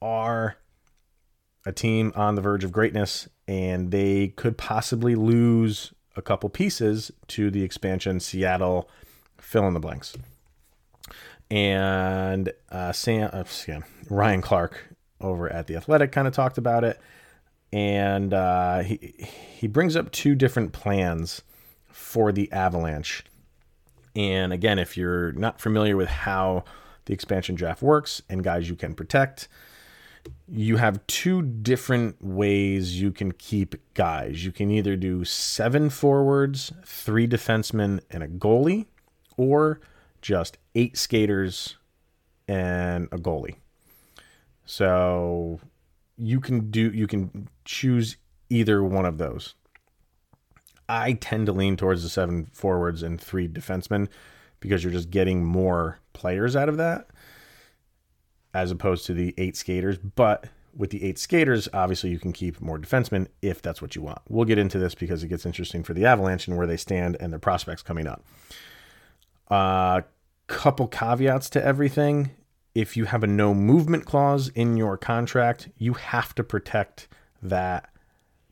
are 0.00 0.56
a 1.64 1.72
team 1.72 2.12
on 2.16 2.34
the 2.34 2.42
verge 2.42 2.64
of 2.64 2.72
greatness, 2.72 3.28
and 3.46 3.90
they 3.90 4.28
could 4.28 4.58
possibly 4.58 5.14
lose 5.14 5.92
a 6.16 6.22
couple 6.22 6.48
pieces 6.50 7.10
to 7.28 7.50
the 7.50 7.62
expansion 7.62 8.20
Seattle 8.20 8.88
fill 9.38 9.66
in 9.66 9.74
the 9.74 9.80
blanks. 9.80 10.16
And 11.50 12.52
uh, 12.70 12.92
Sam, 12.92 13.30
uh, 13.32 13.44
Sam, 13.44 13.84
Ryan 14.08 14.40
Clark 14.40 14.88
over 15.20 15.50
at 15.52 15.66
the 15.66 15.76
Athletic 15.76 16.10
kind 16.10 16.26
of 16.26 16.34
talked 16.34 16.58
about 16.58 16.84
it, 16.84 16.98
and 17.72 18.32
uh, 18.32 18.80
he 18.80 19.14
he 19.18 19.66
brings 19.66 19.94
up 19.94 20.10
two 20.10 20.34
different 20.34 20.72
plans 20.72 21.42
for 21.88 22.32
the 22.32 22.50
Avalanche. 22.52 23.24
And 24.16 24.52
again, 24.52 24.78
if 24.78 24.96
you're 24.96 25.32
not 25.32 25.60
familiar 25.60 25.96
with 25.96 26.08
how 26.08 26.64
the 27.04 27.14
expansion 27.14 27.54
draft 27.54 27.82
works 27.82 28.22
and 28.28 28.44
guys 28.44 28.68
you 28.68 28.76
can 28.76 28.94
protect, 28.94 29.48
you 30.48 30.76
have 30.76 31.06
two 31.06 31.42
different 31.42 32.22
ways 32.22 33.00
you 33.00 33.10
can 33.10 33.32
keep 33.32 33.74
guys. 33.94 34.44
You 34.44 34.52
can 34.52 34.70
either 34.70 34.96
do 34.96 35.24
seven 35.24 35.88
forwards, 35.90 36.72
three 36.84 37.26
defensemen, 37.26 38.00
and 38.10 38.22
a 38.22 38.28
goalie, 38.28 38.86
or 39.36 39.80
just 40.20 40.58
eight 40.74 40.96
skaters 40.96 41.76
and 42.48 43.08
a 43.12 43.18
goalie. 43.18 43.56
So 44.64 45.60
you 46.16 46.40
can 46.40 46.70
do 46.70 46.90
you 46.92 47.06
can 47.06 47.48
choose 47.64 48.16
either 48.50 48.82
one 48.82 49.06
of 49.06 49.18
those. 49.18 49.54
I 50.88 51.14
tend 51.14 51.46
to 51.46 51.52
lean 51.52 51.76
towards 51.76 52.02
the 52.02 52.08
seven 52.08 52.46
forwards 52.52 53.02
and 53.02 53.20
three 53.20 53.48
defensemen 53.48 54.08
because 54.60 54.84
you're 54.84 54.92
just 54.92 55.10
getting 55.10 55.44
more 55.44 55.98
players 56.12 56.54
out 56.54 56.68
of 56.68 56.76
that 56.76 57.08
as 58.54 58.70
opposed 58.70 59.06
to 59.06 59.14
the 59.14 59.34
eight 59.38 59.56
skaters. 59.56 59.98
But 59.98 60.46
with 60.74 60.90
the 60.90 61.04
eight 61.04 61.18
skaters, 61.18 61.68
obviously 61.72 62.10
you 62.10 62.18
can 62.18 62.32
keep 62.32 62.60
more 62.60 62.78
defensemen 62.78 63.28
if 63.40 63.62
that's 63.62 63.82
what 63.82 63.94
you 63.94 64.02
want. 64.02 64.20
We'll 64.28 64.44
get 64.44 64.58
into 64.58 64.78
this 64.78 64.94
because 64.94 65.22
it 65.22 65.28
gets 65.28 65.46
interesting 65.46 65.82
for 65.82 65.94
the 65.94 66.06
Avalanche 66.06 66.48
and 66.48 66.56
where 66.56 66.66
they 66.66 66.76
stand 66.76 67.16
and 67.20 67.32
their 67.32 67.40
prospects 67.40 67.82
coming 67.82 68.06
up. 68.06 68.24
A 69.50 69.54
uh, 69.54 70.00
couple 70.46 70.86
caveats 70.86 71.50
to 71.50 71.64
everything. 71.64 72.30
If 72.74 72.96
you 72.96 73.04
have 73.04 73.22
a 73.22 73.26
no 73.26 73.52
movement 73.52 74.06
clause 74.06 74.48
in 74.48 74.76
your 74.76 74.96
contract, 74.96 75.68
you 75.76 75.92
have 75.94 76.34
to 76.36 76.42
protect 76.42 77.08
that 77.42 77.90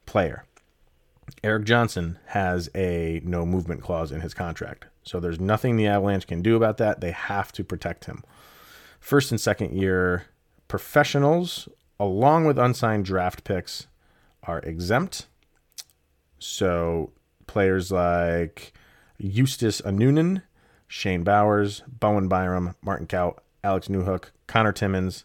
player. 0.05 0.45
Eric 1.43 1.65
Johnson 1.65 2.19
has 2.27 2.69
a 2.75 3.23
no 3.25 3.47
movement 3.47 3.83
clause 3.83 4.13
in 4.13 4.21
his 4.21 4.35
contract. 4.35 4.87
So 5.05 5.21
there's 5.21 5.41
nothing 5.41 5.77
the 5.77 5.87
Avalanche 5.87 6.27
can 6.27 6.43
do 6.43 6.57
about 6.57 6.77
that. 6.79 7.01
They 7.01 7.13
have 7.13 7.51
to 7.53 7.65
protect 7.65 8.05
him 8.05 8.23
first 9.01 9.31
and 9.31 9.41
second 9.41 9.75
year 9.77 10.27
professionals, 10.69 11.69
along 11.99 12.45
with 12.45 12.59
unsigned 12.59 13.05
draft 13.05 13.43
picks, 13.43 13.89
are 14.45 14.61
exempt. 14.61 15.27
So 16.39 17.11
players 17.47 17.91
like 17.91 18.73
Justus 19.21 19.81
Annunen, 19.81 20.43
Shane 20.87 21.25
Bowers, 21.25 21.83
Bowen 21.89 22.29
Byram, 22.29 22.75
Martin 22.83 23.07
Kaut, 23.07 23.39
Alex 23.63 23.89
Newhook, 23.89 24.31
Connor 24.47 24.73
Timmins, 24.73 25.25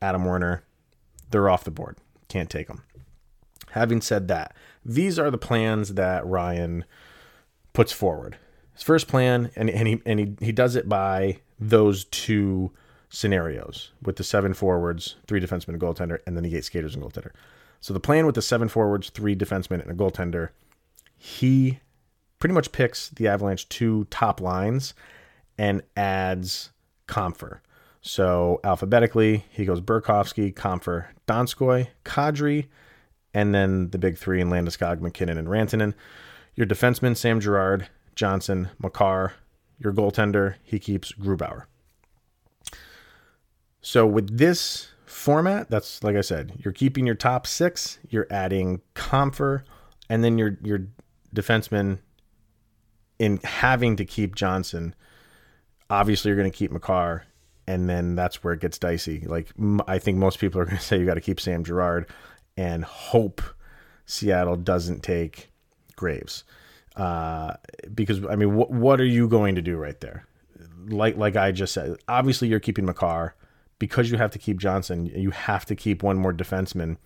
Adam 0.00 0.24
Werner, 0.24 0.64
they're 1.30 1.48
off 1.48 1.64
the 1.64 1.70
board. 1.70 1.96
Can't 2.28 2.50
take 2.50 2.68
them. 2.68 2.82
Having 3.70 4.02
said 4.02 4.28
that, 4.28 4.54
these 4.84 5.18
are 5.18 5.30
the 5.30 5.38
plans 5.38 5.94
that 5.94 6.26
Ryan 6.26 6.84
puts 7.72 7.92
forward. 7.92 8.36
His 8.72 8.82
first 8.82 9.08
plan, 9.08 9.50
and, 9.56 9.68
and 9.68 9.88
he 9.88 10.02
and 10.06 10.20
he, 10.20 10.34
he 10.40 10.52
does 10.52 10.76
it 10.76 10.88
by 10.88 11.40
those 11.58 12.04
two 12.04 12.70
scenarios 13.10 13.92
with 14.02 14.16
the 14.16 14.24
seven 14.24 14.54
forwards, 14.54 15.16
three 15.26 15.40
defensemen, 15.40 15.74
a 15.74 15.78
goaltender, 15.78 16.18
and 16.26 16.36
then 16.36 16.44
the 16.44 16.56
eight 16.56 16.64
skaters 16.64 16.94
and 16.94 17.02
goaltender. 17.02 17.30
So 17.80 17.94
the 17.94 18.00
plan 18.00 18.26
with 18.26 18.34
the 18.34 18.42
seven 18.42 18.68
forwards, 18.68 19.10
three 19.10 19.36
defensemen, 19.36 19.80
and 19.82 19.90
a 19.90 19.94
goaltender, 19.94 20.50
he 21.16 21.80
pretty 22.38 22.54
much 22.54 22.72
picks 22.72 23.08
the 23.10 23.28
Avalanche 23.28 23.68
two 23.68 24.06
top 24.10 24.40
lines 24.40 24.94
and 25.56 25.82
adds 25.96 26.70
Compher. 27.06 27.60
So 28.00 28.60
alphabetically, 28.62 29.44
he 29.50 29.64
goes 29.64 29.80
Burakovsky, 29.80 30.54
Compher, 30.54 31.06
Donskoy, 31.26 31.88
Kadri, 32.04 32.66
and 33.34 33.54
then 33.54 33.90
the 33.90 33.98
big 33.98 34.16
three 34.16 34.40
in 34.40 34.50
Landeskog, 34.50 35.00
MacKinnon, 35.00 35.38
and 35.38 35.48
Rantanen. 35.48 35.94
Your 36.54 36.66
defenseman, 36.66 37.16
Sam 37.16 37.40
Girard, 37.40 37.88
Johnson, 38.14 38.70
Makar. 38.78 39.34
Your 39.78 39.92
goaltender, 39.92 40.54
he 40.62 40.78
keeps 40.78 41.12
Grubauer. 41.12 41.64
So 43.80 44.06
with 44.06 44.36
this 44.36 44.88
format, 45.06 45.70
that's 45.70 46.02
like 46.02 46.16
I 46.16 46.20
said, 46.20 46.52
you're 46.64 46.72
keeping 46.72 47.06
your 47.06 47.14
top 47.14 47.46
six, 47.46 47.98
you're 48.08 48.26
adding 48.30 48.80
Compher, 48.94 49.62
and 50.08 50.22
then 50.24 50.38
your 50.38 50.58
your 50.62 50.86
defenseman 51.34 51.98
in 53.18 53.38
having 53.44 53.96
to 53.96 54.04
keep 54.04 54.34
Johnson. 54.34 54.94
Obviously, 55.90 56.28
you're 56.28 56.36
going 56.38 56.50
to 56.50 56.56
keep 56.56 56.70
Makar, 56.70 57.24
and 57.66 57.88
then 57.88 58.14
that's 58.14 58.42
where 58.42 58.54
it 58.54 58.60
gets 58.60 58.78
dicey. 58.78 59.20
Like 59.26 59.48
I 59.86 59.98
think 59.98 60.18
most 60.18 60.38
people 60.38 60.60
are 60.60 60.64
going 60.64 60.76
to 60.78 60.82
say 60.82 60.98
you 60.98 61.06
got 61.06 61.14
to 61.14 61.20
keep 61.20 61.40
Sam 61.40 61.64
Girard 61.64 62.06
and 62.56 62.84
hope 62.84 63.42
Seattle 64.06 64.56
doesn't 64.56 65.02
take 65.02 65.50
Graves. 65.96 66.44
Uh, 66.96 67.54
because 67.94 68.24
I 68.26 68.34
mean, 68.34 68.54
what 68.56 68.70
what 68.70 69.00
are 69.00 69.06
you 69.06 69.28
going 69.28 69.54
to 69.54 69.62
do 69.62 69.76
right 69.76 70.00
there? 70.00 70.26
Like 70.88 71.16
like 71.16 71.36
I 71.36 71.52
just 71.52 71.72
said, 71.72 71.96
obviously 72.08 72.48
you're 72.48 72.60
keeping 72.60 72.84
Makar 72.84 73.34
because 73.78 74.10
you 74.10 74.18
have 74.18 74.30
to 74.32 74.38
keep 74.38 74.58
Johnson, 74.58 75.06
you 75.06 75.30
have 75.30 75.64
to 75.66 75.76
keep 75.76 76.02
one 76.02 76.16
more 76.16 76.32
defenseman. 76.32 76.96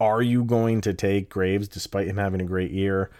Are 0.00 0.22
you 0.22 0.44
going 0.44 0.80
to 0.82 0.94
take 0.94 1.28
Graves, 1.28 1.68
despite 1.68 2.06
him 2.06 2.18
having 2.18 2.40
a 2.40 2.44
great 2.44 2.70
year, 2.70 3.10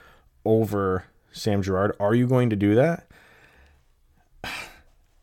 over 0.45 1.05
Sam 1.33 1.63
Girard? 1.63 1.97
Are 1.99 2.15
you 2.15 2.27
going 2.27 2.51
to 2.51 2.57
do 2.57 2.75
that? 2.77 3.09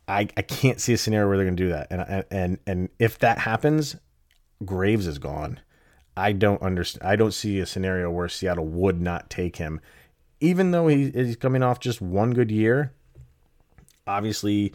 I, 0.08 0.28
I 0.38 0.42
can't 0.42 0.80
see 0.80 0.94
a 0.94 0.98
scenario 0.98 1.28
where 1.28 1.38
they're 1.38 1.46
going 1.46 1.58
to 1.58 1.64
do 1.64 1.70
that. 1.70 1.88
And, 1.90 2.26
and, 2.30 2.60
and 2.68 2.90
if 3.00 3.18
that 3.20 3.40
happens, 3.40 3.96
Graves 4.64 5.08
is 5.08 5.18
gone. 5.18 5.60
I 6.18 6.32
don't 6.32 6.62
understand. 6.62 7.10
I 7.10 7.16
don't 7.16 7.34
see 7.34 7.60
a 7.60 7.66
scenario 7.66 8.10
where 8.12 8.30
Seattle 8.30 8.66
would 8.68 9.02
not 9.02 9.30
take 9.30 9.58
him, 9.58 9.82
even 10.40 10.72
though 10.72 10.88
he 10.88 11.06
is 11.06 11.36
coming 11.36 11.64
off 11.64 11.80
just 11.80 12.02
one 12.02 12.32
good 12.32 12.52
year. 12.52 12.94
Obviously, 14.08 14.74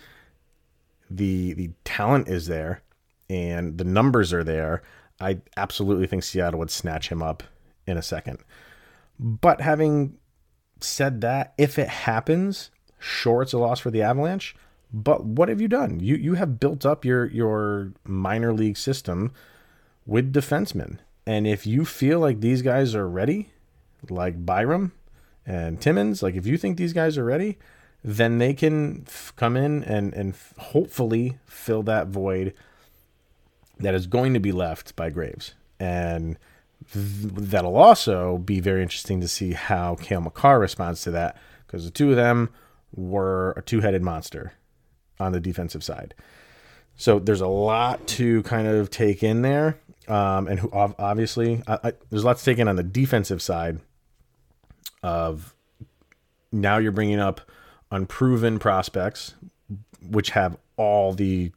the 1.11 1.53
the 1.55 1.71
talent 1.85 2.29
is 2.29 2.47
there 2.47 2.83
and 3.29 3.79
the 3.79 3.85
numbers 3.85 4.33
are 4.33 4.45
there, 4.45 4.83
I 5.21 5.41
absolutely 5.57 6.07
think 6.07 6.23
Seattle 6.23 6.61
would 6.61 6.71
snatch 6.71 7.09
him 7.09 7.23
up 7.23 7.43
in 7.87 7.97
a 7.97 8.03
second. 8.03 8.39
But 9.19 9.61
having 9.61 10.17
said 10.81 11.21
that, 11.21 11.53
if 11.59 11.79
it 11.79 11.89
happens, 11.89 12.71
sure 12.99 13.43
it's 13.43 13.53
a 13.53 13.59
loss 13.59 13.81
for 13.81 13.91
the 13.91 14.03
Avalanche, 14.03 14.57
but 14.93 15.25
what 15.25 15.49
have 15.49 15.61
you 15.61 15.69
done? 15.69 16.01
You 16.01 16.17
you 16.17 16.35
have 16.35 16.61
built 16.61 16.87
up 16.87 17.05
your 17.05 17.27
your 17.27 17.93
minor 18.05 18.53
league 18.53 18.77
system 18.77 19.33
with 20.07 20.33
defensemen. 20.33 20.99
And 21.27 21.47
if 21.47 21.67
you 21.67 21.85
feel 21.85 22.19
like 22.19 22.41
these 22.41 22.63
guys 22.63 22.95
are 22.95 23.09
ready, 23.09 23.51
like 24.09 24.45
Byram 24.45 24.93
and 25.47 25.81
Timmins, 25.81 26.23
like 26.23 26.35
if 26.35 26.47
you 26.47 26.57
think 26.57 26.77
these 26.77 26.93
guys 26.93 27.19
are 27.19 27.25
ready, 27.25 27.59
then 28.03 28.39
they 28.39 28.55
can 28.55 29.05
f- 29.07 29.33
come 29.37 29.57
in 29.57 29.85
and 29.85 30.15
and 30.15 30.33
f- 30.33 30.55
hopefully 30.59 31.39
fill 31.47 31.83
that 31.83 32.09
void 32.09 32.55
that 33.79 33.95
is 33.95 34.07
going 34.07 34.35
to 34.35 34.41
be 34.41 34.53
left 34.53 34.97
by 34.97 35.11
Graves. 35.11 35.55
And 35.79 36.39
th- 36.93 37.33
that'll 37.35 37.77
also 37.77 38.39
be 38.39 38.61
very 38.61 38.83
interesting 38.83 39.21
to 39.21 39.29
see 39.29 39.53
how 39.53 39.95
Cale 39.97 40.21
Makar 40.21 40.59
responds 40.59 41.03
to 41.03 41.11
that 41.13 41.37
because 41.67 41.85
the 41.85 41.91
two 41.91 42.11
of 42.11 42.17
them 42.17 42.51
were 42.95 43.53
a 43.57 43.63
two-headed 43.63 44.03
monster 44.03 44.53
on 45.19 45.33
the 45.33 45.41
defensive 45.41 45.85
side. 45.85 46.15
So 46.97 47.19
there's 47.19 47.41
a 47.41 47.47
lot 47.47 48.07
to 48.09 48.43
kind 48.43 48.67
of 48.67 48.91
take 48.91 49.23
in 49.23 49.43
there, 49.43 49.79
um, 50.09 50.49
and 50.49 50.61
who 50.61 50.71
obviously 50.73 51.63
I, 51.67 51.79
I, 51.85 51.93
there's 52.11 52.25
a 52.25 52.27
lot 52.27 52.39
to 52.39 52.45
take 52.45 52.59
in 52.59 52.69
on 52.69 52.77
the 52.77 52.83
defensive 52.83 53.41
side. 53.41 53.81
Of 55.03 55.55
now 56.53 56.77
you're 56.77 56.93
bringing 56.93 57.21
up 57.21 57.41
unproven 57.91 58.59
prospects, 58.59 59.35
which 60.03 60.31
have 60.31 60.57
all 60.77 61.13
the, 61.13 61.53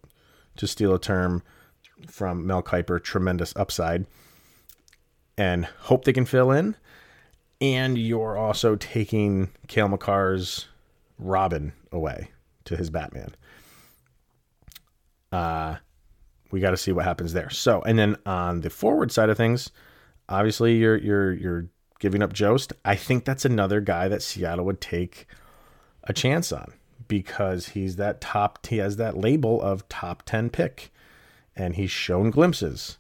to 0.58 0.68
steal 0.68 0.94
a 0.94 1.00
term 1.00 1.44
from 2.08 2.46
Mel 2.46 2.64
Kiper, 2.64 3.02
tremendous 3.02 3.54
upside, 3.56 4.06
and 5.38 5.66
hope 5.66 6.06
they 6.06 6.14
can 6.14 6.26
fill 6.26 6.52
in. 6.52 6.76
And 7.62 7.98
you're 7.98 8.38
also 8.38 8.76
taking 8.76 9.50
Cale 9.68 9.88
Makar's 9.88 10.68
Robin 11.18 11.74
away 11.92 12.32
to 12.66 12.76
his 12.76 12.90
Batman. 12.90 13.36
Uh, 15.32 15.78
we 16.52 16.60
got 16.60 16.72
to 16.72 16.78
see 16.78 16.92
what 16.92 17.06
happens 17.06 17.34
there. 17.34 17.50
So, 17.50 17.82
and 17.82 17.98
then 17.98 18.18
on 18.26 18.62
the 18.62 18.70
forward 18.70 19.12
side 19.12 19.30
of 19.30 19.38
things, 19.38 19.72
obviously 20.30 20.76
you're 20.76 20.98
you're 20.98 21.34
you're 21.34 21.68
giving 22.00 22.22
up 22.22 22.34
Jost. 22.34 22.74
I 22.86 22.96
think 22.96 23.26
that's 23.26 23.46
another 23.46 23.82
guy 23.82 24.08
that 24.08 24.22
Seattle 24.22 24.66
would 24.66 24.82
take 24.82 25.26
a 26.06 26.14
chance 26.14 26.52
on 26.52 26.74
because 27.08 27.70
he's 27.70 27.96
that 27.98 28.22
top 28.22 28.66
he 28.66 28.78
has 28.78 28.98
that 28.98 29.18
label 29.18 29.62
of 29.62 29.88
top 29.90 30.24
10 30.24 30.50
pick 30.50 30.92
and 31.56 31.76
he's 31.76 31.92
shown 31.92 32.32
glimpses. 32.32 32.98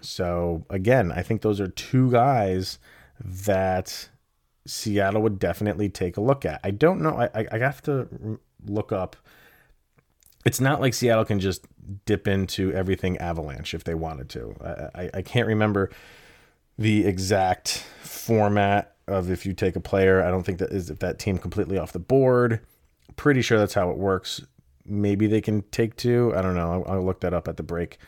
So 0.00 0.64
again, 0.68 1.12
I 1.12 1.22
think 1.22 1.42
those 1.42 1.60
are 1.60 1.68
two 1.68 2.10
guys 2.10 2.78
that 3.20 4.08
Seattle 4.66 5.22
would 5.22 5.38
definitely 5.38 5.88
take 5.88 6.16
a 6.16 6.20
look 6.20 6.44
at. 6.44 6.60
I 6.64 6.70
don't 6.70 7.00
know. 7.00 7.28
I, 7.34 7.46
I 7.50 7.58
have 7.58 7.82
to 7.82 8.38
look 8.66 8.92
up. 8.92 9.16
It's 10.44 10.60
not 10.60 10.80
like 10.80 10.94
Seattle 10.94 11.24
can 11.24 11.38
just 11.38 11.66
dip 12.04 12.26
into 12.26 12.72
everything 12.72 13.16
Avalanche 13.18 13.74
if 13.74 13.84
they 13.84 13.94
wanted 13.94 14.28
to. 14.30 14.56
I, 14.60 15.02
I, 15.02 15.10
I 15.14 15.22
can't 15.22 15.46
remember 15.46 15.90
the 16.78 17.06
exact 17.06 17.84
format 18.02 18.91
of 19.08 19.30
if 19.30 19.44
you 19.44 19.52
take 19.52 19.76
a 19.76 19.80
player. 19.80 20.22
I 20.22 20.30
don't 20.30 20.42
think 20.42 20.58
that 20.58 20.70
is 20.70 20.90
if 20.90 20.98
that 21.00 21.18
team 21.18 21.38
completely 21.38 21.78
off 21.78 21.92
the 21.92 21.98
board. 21.98 22.60
Pretty 23.16 23.42
sure 23.42 23.58
that's 23.58 23.74
how 23.74 23.90
it 23.90 23.98
works. 23.98 24.40
Maybe 24.84 25.26
they 25.26 25.40
can 25.40 25.62
take 25.70 25.96
two. 25.96 26.32
I 26.36 26.42
don't 26.42 26.54
know. 26.54 26.84
I'll, 26.86 26.94
I'll 26.94 27.04
look 27.04 27.20
that 27.20 27.34
up 27.34 27.48
at 27.48 27.56
the 27.56 27.62
break. 27.62 27.98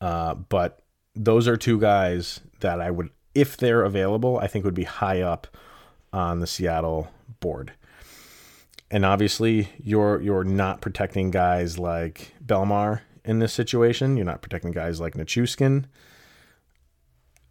Uh, 0.00 0.34
but 0.34 0.82
those 1.14 1.48
are 1.48 1.56
two 1.56 1.80
guys 1.80 2.40
that 2.60 2.80
I 2.80 2.90
would, 2.90 3.10
if 3.34 3.56
they're 3.56 3.82
available, 3.82 4.38
I 4.38 4.46
think 4.46 4.64
would 4.64 4.74
be 4.74 4.84
high 4.84 5.20
up 5.20 5.48
on 6.12 6.40
the 6.40 6.46
Seattle 6.46 7.08
board. 7.40 7.72
And 8.90 9.04
obviously, 9.04 9.68
you're 9.82 10.20
you're 10.22 10.44
not 10.44 10.80
protecting 10.80 11.30
guys 11.30 11.78
like 11.78 12.32
Belmar 12.44 13.00
in 13.24 13.38
this 13.38 13.52
situation. 13.52 14.16
You're 14.16 14.24
not 14.24 14.40
protecting 14.40 14.72
guys 14.72 14.98
like 15.00 15.14
Nichushkin. 15.14 15.84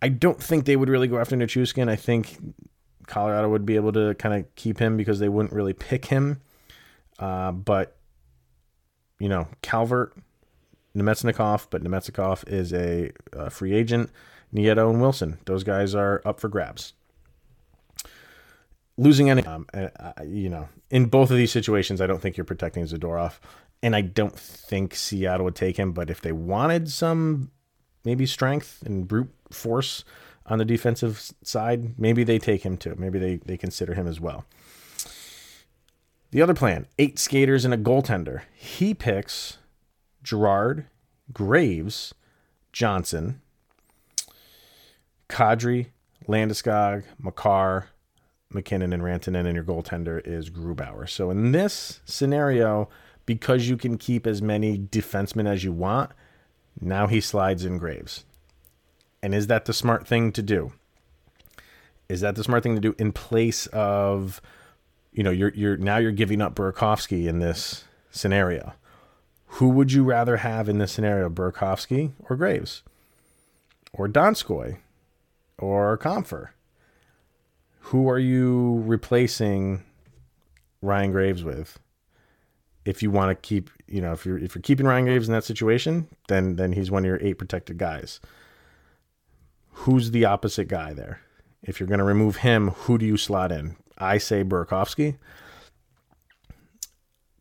I 0.02 0.10
don't 0.10 0.42
think 0.42 0.66
they 0.66 0.76
would 0.76 0.90
really 0.90 1.08
go 1.08 1.18
after 1.18 1.36
Nichushkin. 1.36 1.90
I 1.90 1.96
think 1.96 2.38
Colorado 3.08 3.50
would 3.50 3.66
be 3.66 3.76
able 3.76 3.94
to 3.94 4.14
kind 4.16 4.36
of 4.36 4.56
keep 4.56 4.80
him 4.80 4.98
because 4.98 5.20
they 5.20 5.30
wouldn't 5.30 5.54
really 5.54 5.74
pick 5.74 6.06
him. 6.06 6.42
Uh, 7.20 7.52
but 7.52 7.98
you 9.20 9.30
know, 9.30 9.48
Calvert, 9.62 10.16
Namestnikov, 10.96 11.68
but 11.70 11.84
Namestnikov 11.84 12.48
is 12.48 12.74
a, 12.74 13.12
a 13.34 13.50
free 13.50 13.74
agent. 13.74 14.12
Nieto 14.54 14.90
and 14.90 15.02
Wilson, 15.02 15.40
those 15.46 15.64
guys 15.64 15.94
are 15.96 16.22
up 16.26 16.40
for 16.40 16.48
grabs. 16.48 16.94
Losing 18.98 19.30
any, 19.30 19.44
um, 19.44 19.68
uh, 19.74 19.90
you 20.26 20.50
know, 20.50 20.70
in 20.90 21.06
both 21.06 21.30
of 21.30 21.38
these 21.38 21.52
situations, 21.52 22.02
I 22.02 22.08
don't 22.08 22.22
think 22.22 22.38
you're 22.38 22.46
protecting 22.46 22.84
Zadorov, 22.86 23.40
and 23.84 23.96
I 23.96 24.02
don't 24.02 24.38
think 24.38 24.96
Seattle 24.96 25.44
would 25.46 25.56
take 25.56 25.78
him. 25.78 25.92
But 25.92 26.10
if 26.10 26.22
they 26.22 26.32
wanted 26.32 26.90
some, 26.90 27.52
maybe 28.04 28.26
strength 28.26 28.82
and 28.86 29.08
brute 29.08 29.37
force 29.52 30.04
on 30.46 30.58
the 30.58 30.66
defensive 30.66 31.34
side, 31.44 32.00
maybe 32.00 32.24
they 32.24 32.40
take 32.40 32.64
him 32.64 32.78
too. 32.78 32.96
Maybe 32.98 33.20
they 33.20 33.36
they 33.38 33.58
consider 33.58 33.94
him 33.94 34.08
as 34.08 34.20
well. 34.20 34.46
The 36.32 36.42
other 36.42 36.54
plan 36.54 36.88
eight 36.98 37.20
skaters 37.20 37.66
and 37.66 37.74
a 37.74 37.78
goaltender. 37.78 38.42
He 38.54 38.94
picks 38.94 39.58
Girard, 40.24 40.86
Graves, 41.32 42.14
Johnson, 42.74 43.42
Kadri, 45.30 45.88
Landeskog, 46.28 47.04
Makar, 47.18 47.88
MacKinnon, 48.52 48.94
and 48.94 49.04
Rantanen, 49.04 49.46
and 49.46 49.56
your 49.56 49.64
goaltender 49.64 50.26
is 50.26 50.50
Grubauer. 50.50 51.10
So 51.10 51.30
in 51.30 51.52
this 51.52 52.02
scenario, 52.06 52.90
because 53.26 53.68
you 53.68 53.78
can 53.78 53.98
keep 53.98 54.26
as 54.26 54.42
many 54.42 54.78
defensemen 54.78 55.48
as 55.48 55.64
you 55.64 55.72
want, 55.72 56.12
now 56.80 57.08
he 57.08 57.20
slides 57.20 57.66
in 57.66 57.78
Graves. 57.78 58.24
And 59.28 59.36
is 59.36 59.48
that 59.48 59.66
the 59.66 59.74
smart 59.74 60.08
thing 60.08 60.32
to 60.32 60.42
do? 60.42 60.72
Is 62.08 62.22
that 62.22 62.36
the 62.38 62.46
smart 62.46 62.64
thing 62.64 62.76
to 62.76 62.80
do 62.80 62.96
in 62.98 63.12
place 63.12 63.68
of 63.68 64.42
you 65.12 65.22
know, 65.22 65.32
you're 65.32 65.52
you're 65.54 65.76
now 65.76 65.98
you're 65.98 66.14
giving 66.14 66.42
up 66.42 66.56
Burakovsky 66.56 67.28
in 67.28 67.40
this 67.40 67.84
scenario. 68.10 68.72
Who 69.48 69.68
would 69.68 69.92
you 69.92 70.06
rather 70.06 70.38
have 70.38 70.70
in 70.70 70.78
this 70.78 70.94
scenario, 70.94 71.28
Burakovsky 71.28 72.14
or 72.30 72.38
Graves? 72.38 72.84
Or 73.92 74.08
Donskoy? 74.08 74.78
Or 75.58 75.98
Compher? 75.98 76.52
Who 77.80 78.08
are 78.08 78.20
you 78.20 78.82
replacing 78.86 79.84
Ryan 80.82 81.12
Graves 81.12 81.44
with? 81.44 81.80
If 82.86 83.04
you 83.04 83.12
want 83.12 83.32
to 83.32 83.36
keep, 83.46 83.72
you 83.88 84.00
know, 84.00 84.14
if 84.14 84.26
you're 84.26 84.38
if 84.38 84.56
you're 84.56 84.62
keeping 84.62 84.86
Ryan 84.86 85.04
Graves 85.04 85.28
in 85.28 85.34
that 85.34 85.44
situation, 85.44 86.08
then 86.30 86.56
then 86.56 86.72
he's 86.72 86.90
one 86.90 87.04
of 87.04 87.08
your 87.08 87.20
eight 87.22 87.38
protected 87.38 87.78
guys. 87.78 88.22
Who's 89.82 90.12
the 90.12 90.26
opposite 90.26 90.68
guy 90.68 90.94
there? 90.94 91.22
If 91.62 91.80
you're 91.80 91.88
going 91.88 92.00
to 92.00 92.04
remove 92.06 92.38
him, 92.38 92.70
who 92.70 92.98
do 92.98 93.06
you 93.06 93.18
slot 93.18 93.52
in? 93.52 93.76
I 93.98 94.18
say 94.18 94.44
Burakovsky. 94.44 95.18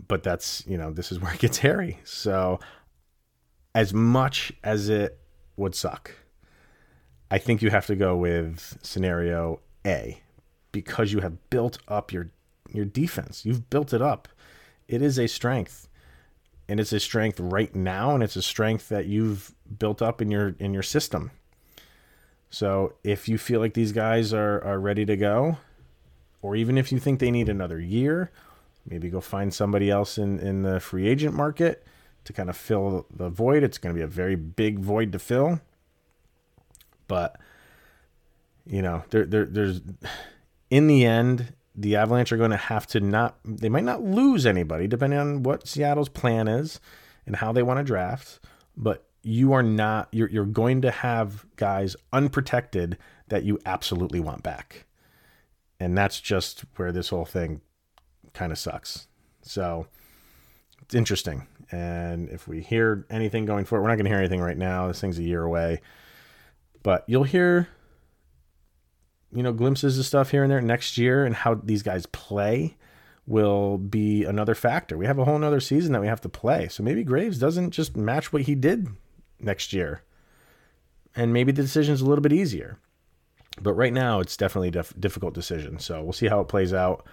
But 0.07 0.23
that's, 0.23 0.65
you 0.67 0.79
know, 0.79 0.93
this 0.93 1.11
is 1.11 1.21
where 1.21 1.33
it 1.33 1.41
gets 1.41 1.59
hairy. 1.59 1.99
So, 2.05 2.61
as 3.75 3.93
much 3.93 4.53
as 4.63 4.89
it 4.89 5.19
would 5.57 5.75
suck, 5.75 6.13
I 7.31 7.39
think 7.39 7.63
you 7.63 7.71
have 7.71 7.87
to 7.87 7.97
go 7.97 8.17
with 8.17 8.79
scenario 8.83 9.61
A 9.85 10.21
because 10.73 11.13
you 11.13 11.21
have 11.21 11.51
built 11.51 11.79
up 11.89 12.13
your 12.13 12.31
your 12.71 12.85
defense. 12.85 13.45
You've 13.45 13.71
built 13.71 13.93
it 13.93 14.03
up. 14.03 14.29
It 14.89 15.03
is 15.03 15.19
a 15.19 15.27
strength. 15.27 15.89
And 16.69 16.81
it's 16.81 16.93
a 16.93 17.01
strength 17.01 17.41
right 17.41 17.75
now 17.75 18.15
and 18.15 18.23
it's 18.23 18.37
a 18.37 18.43
strength 18.43 18.89
that 18.89 19.07
you've 19.07 19.55
built 19.79 20.03
up 20.03 20.21
in 20.21 20.31
your 20.31 20.55
in 20.59 20.75
your 20.75 20.83
system. 20.83 21.31
So, 22.51 22.95
if 23.03 23.29
you 23.29 23.39
feel 23.39 23.61
like 23.61 23.75
these 23.75 23.93
guys 23.93 24.33
are 24.33 24.63
are 24.65 24.79
ready 24.79 25.05
to 25.07 25.17
go, 25.17 25.59
or 26.43 26.57
even 26.57 26.79
if 26.79 26.93
you 26.93 26.99
think 26.99 27.19
they 27.19 27.31
need 27.31 27.49
another 27.49 27.81
year, 27.81 28.31
maybe 28.89 29.11
go 29.11 29.21
find 29.21 29.53
somebody 29.53 29.91
else 29.91 30.17
in, 30.19 30.39
in 30.39 30.63
the 30.63 30.81
free 30.81 31.09
agent 31.09 31.35
market 31.35 31.85
to 32.25 32.33
kind 32.33 32.49
of 32.49 32.57
fill 32.57 33.07
the 33.15 33.29
void. 33.29 33.63
It's 33.63 33.79
going 33.79 33.95
to 33.95 33.99
be 33.99 34.05
a 34.05 34.09
very 34.09 34.37
big 34.37 34.79
void 34.79 35.13
to 35.13 35.19
fill. 35.19 35.61
But, 37.09 37.37
you 38.67 38.83
know, 38.83 39.05
there, 39.11 39.25
there, 39.25 39.45
there's, 39.45 39.81
in 40.71 40.87
the 40.87 41.05
end, 41.05 41.53
the 41.75 41.97
Avalanche 41.97 42.33
are 42.33 42.37
going 42.37 42.51
to 42.51 42.57
have 42.57 42.87
to 42.89 43.01
not, 43.01 43.39
they 43.45 43.69
might 43.69 43.85
not 43.85 44.03
lose 44.03 44.47
anybody 44.47 44.87
depending 44.87 45.19
on 45.19 45.43
what 45.43 45.69
Seattle's 45.69 46.09
plan 46.09 46.49
is 46.49 46.81
and 47.27 47.37
how 47.37 47.53
they 47.53 47.63
want 47.63 47.79
to 47.79 47.85
draft, 47.85 48.41
but 48.77 49.05
you 49.27 49.53
are 49.53 49.63
not, 49.63 50.09
you're, 50.13 50.29
you're 50.29 50.45
going 50.45 50.83
to 50.83 50.91
have 50.91 51.45
guys 51.57 51.97
unprotected 52.13 52.97
that 53.29 53.45
you 53.45 53.59
absolutely 53.67 54.21
want 54.21 54.43
back 54.43 54.87
and 55.79 55.97
that's 55.97 56.21
just 56.21 56.65
where 56.77 56.93
this 56.93 57.11
whole 57.11 57.25
thing 57.25 57.61
kind 58.33 58.53
of 58.53 58.59
sucks. 58.59 59.07
So 59.43 59.87
it's 60.83 60.95
interesting. 60.95 61.47
And 61.71 62.29
if 62.31 62.49
we 62.49 62.61
hear 62.61 63.07
anything 63.11 63.45
going 63.45 63.65
forward, 63.65 63.83
we're 63.83 63.89
not 63.89 63.97
going 63.97 64.05
to 64.05 64.11
hear 64.11 64.19
anything 64.19 64.41
right 64.41 64.57
now. 64.57 64.87
This 64.87 65.01
thing's 65.01 65.19
a 65.19 65.23
year 65.23 65.43
away, 65.43 65.81
but 66.83 67.05
you'll 67.07 67.25
hear 67.25 67.69
you 69.33 69.43
know, 69.43 69.53
glimpses 69.53 69.99
of 69.99 70.07
stuff 70.07 70.31
here 70.31 70.43
and 70.43 70.51
there 70.51 70.61
next 70.63 70.97
year 70.97 71.25
and 71.25 71.35
how 71.35 71.55
these 71.55 71.83
guys 71.83 72.07
play 72.07 72.77
will 73.27 73.77
be 73.77 74.25
another 74.25 74.55
factor. 74.55 74.97
We 74.97 75.07
have 75.07 75.19
a 75.19 75.25
whole 75.25 75.39
nother 75.39 75.61
season 75.61 75.93
that 75.93 76.01
we 76.01 76.07
have 76.07 76.21
to 76.23 76.29
play. 76.29 76.69
So 76.69 76.83
maybe 76.83 77.03
Graves 77.03 77.39
doesn't 77.39 77.73
just 77.73 77.97
match 77.97 78.33
what 78.33 78.43
he 78.43 78.55
did 78.55 78.89
next 79.41 79.73
year. 79.73 80.03
And 81.15 81.33
maybe 81.33 81.53
the 81.53 81.63
decision's 81.63 82.01
a 82.01 82.07
little 82.07 82.23
bit 82.23 82.33
easier. 82.33 82.79
But 83.61 83.73
right 83.73 83.93
now, 83.93 84.21
it's 84.21 84.37
definitely 84.37 84.69
a 84.69 84.73
def- 84.73 84.95
difficult 85.01 85.35
decision. 85.35 85.79
So 85.79 86.03
we'll 86.03 86.13
see 86.13 86.29
how 86.29 86.41
it 86.41 86.49
plays 86.49 86.75
out. 86.75 87.07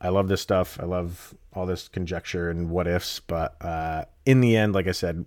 I 0.00 0.10
love 0.10 0.28
this 0.28 0.42
stuff. 0.42 0.78
I 0.78 0.84
love 0.84 1.34
all 1.54 1.64
this 1.64 1.88
conjecture 1.88 2.50
and 2.50 2.68
what 2.68 2.86
ifs. 2.86 3.20
But 3.20 3.56
uh, 3.62 4.04
in 4.26 4.40
the 4.40 4.56
end, 4.56 4.74
like 4.74 4.86
I 4.86 4.92
said, 4.92 5.24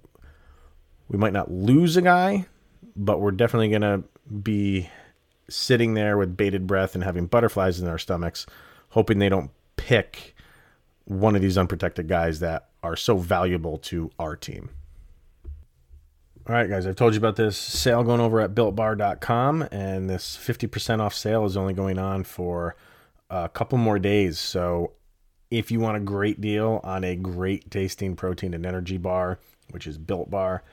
we 1.07 1.17
might 1.17 1.33
not 1.33 1.51
lose 1.51 1.97
a 1.97 2.01
guy, 2.03 2.45
but 2.95 3.19
we're 3.19 3.31
definitely 3.31 3.69
going 3.69 3.81
to 3.81 4.03
be 4.31 4.89
sitting 5.49 5.95
there 5.95 6.17
with 6.17 6.37
bated 6.37 6.67
breath 6.67 6.93
and 6.93 7.03
having 7.03 7.25
butterflies 7.25 7.79
in 7.79 7.87
our 7.87 7.97
stomachs, 7.97 8.45
hoping 8.89 9.17
they 9.17 9.29
don't 9.29 9.49
pick 9.75 10.35
one 11.05 11.35
of 11.35 11.41
these 11.41 11.57
unprotected 11.57 12.07
guys 12.07 12.39
that 12.39 12.69
are 12.83 12.95
so 12.95 13.17
valuable 13.17 13.79
to 13.79 14.11
our 14.19 14.35
team. 14.35 14.69
All 16.49 16.55
right, 16.55 16.67
guys, 16.67 16.87
I've 16.87 16.95
told 16.95 17.13
you 17.13 17.19
about 17.19 17.35
this 17.35 17.55
sale 17.55 18.03
going 18.03 18.19
over 18.19 18.39
at 18.41 18.55
builtbar.com, 18.55 19.67
and 19.71 20.09
this 20.09 20.35
50% 20.35 20.99
off 20.99 21.13
sale 21.13 21.45
is 21.45 21.55
only 21.55 21.75
going 21.75 21.99
on 21.99 22.23
for 22.23 22.75
a 23.29 23.47
couple 23.47 23.77
more 23.77 23.99
days. 23.99 24.39
So, 24.39 24.93
if 25.51 25.69
you 25.69 25.79
want 25.79 25.97
a 25.97 25.99
great 25.99 26.41
deal 26.41 26.81
on 26.83 27.03
a 27.03 27.15
great 27.15 27.69
tasting 27.69 28.15
protein 28.15 28.55
and 28.55 28.65
energy 28.65 28.97
bar, 28.97 29.37
which 29.69 29.85
is 29.85 29.99
Built 29.99 30.31
Bar, 30.31 30.63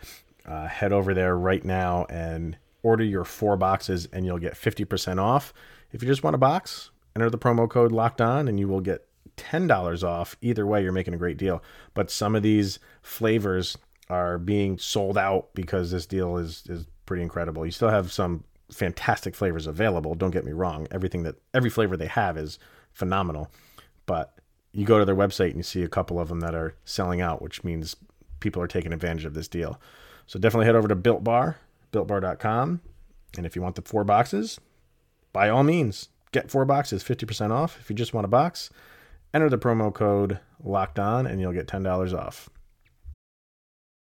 uh, 0.46 0.66
head 0.66 0.94
over 0.94 1.12
there 1.12 1.36
right 1.36 1.62
now 1.62 2.06
and 2.08 2.56
order 2.82 3.04
your 3.04 3.26
four 3.26 3.58
boxes, 3.58 4.08
and 4.14 4.24
you'll 4.24 4.38
get 4.38 4.54
50% 4.54 5.20
off. 5.20 5.52
If 5.92 6.02
you 6.02 6.08
just 6.08 6.22
want 6.22 6.34
a 6.36 6.38
box, 6.38 6.88
enter 7.14 7.28
the 7.28 7.36
promo 7.36 7.68
code 7.68 7.92
locked 7.92 8.22
on, 8.22 8.48
and 8.48 8.58
you 8.58 8.66
will 8.66 8.80
get 8.80 9.06
$10 9.36 10.02
off. 10.02 10.36
Either 10.40 10.66
way, 10.66 10.82
you're 10.82 10.92
making 10.92 11.12
a 11.12 11.18
great 11.18 11.36
deal. 11.36 11.62
But 11.92 12.10
some 12.10 12.34
of 12.34 12.42
these 12.42 12.78
flavors 13.02 13.76
are 14.08 14.38
being 14.38 14.78
sold 14.78 15.18
out 15.18 15.48
because 15.54 15.90
this 15.90 16.06
deal 16.06 16.36
is 16.36 16.64
is 16.68 16.86
pretty 17.06 17.22
incredible. 17.22 17.64
You 17.64 17.72
still 17.72 17.88
have 17.88 18.12
some 18.12 18.44
fantastic 18.70 19.34
flavors 19.34 19.66
available. 19.66 20.14
Don't 20.14 20.32
get 20.32 20.44
me 20.44 20.52
wrong. 20.52 20.86
Everything 20.90 21.22
that 21.22 21.36
every 21.54 21.70
flavor 21.70 21.96
they 21.96 22.06
have 22.06 22.36
is 22.36 22.58
phenomenal. 22.92 23.50
But 24.06 24.38
you 24.72 24.84
go 24.84 24.98
to 24.98 25.04
their 25.04 25.16
website 25.16 25.48
and 25.48 25.56
you 25.56 25.62
see 25.62 25.82
a 25.82 25.88
couple 25.88 26.18
of 26.18 26.28
them 26.28 26.40
that 26.40 26.54
are 26.54 26.74
selling 26.84 27.20
out, 27.20 27.40
which 27.40 27.64
means 27.64 27.96
people 28.40 28.60
are 28.60 28.66
taking 28.66 28.92
advantage 28.92 29.24
of 29.24 29.34
this 29.34 29.48
deal. 29.48 29.80
So 30.26 30.38
definitely 30.38 30.66
head 30.66 30.74
over 30.74 30.88
to 30.88 30.96
Built 30.96 31.24
Bar, 31.24 31.56
builtbar.com, 31.92 32.80
and 33.36 33.46
if 33.46 33.56
you 33.56 33.62
want 33.62 33.76
the 33.76 33.82
four 33.82 34.04
boxes, 34.04 34.60
by 35.32 35.48
all 35.48 35.62
means, 35.62 36.08
get 36.32 36.50
four 36.50 36.64
boxes, 36.64 37.04
50% 37.04 37.50
off. 37.50 37.78
If 37.80 37.90
you 37.90 37.96
just 37.96 38.14
want 38.14 38.24
a 38.24 38.28
box, 38.28 38.70
enter 39.32 39.48
the 39.48 39.58
promo 39.58 39.92
code 39.92 40.40
locked 40.62 40.98
on 40.98 41.26
and 41.26 41.40
you'll 41.40 41.52
get 41.52 41.68
$10 41.68 42.18
off. 42.18 42.48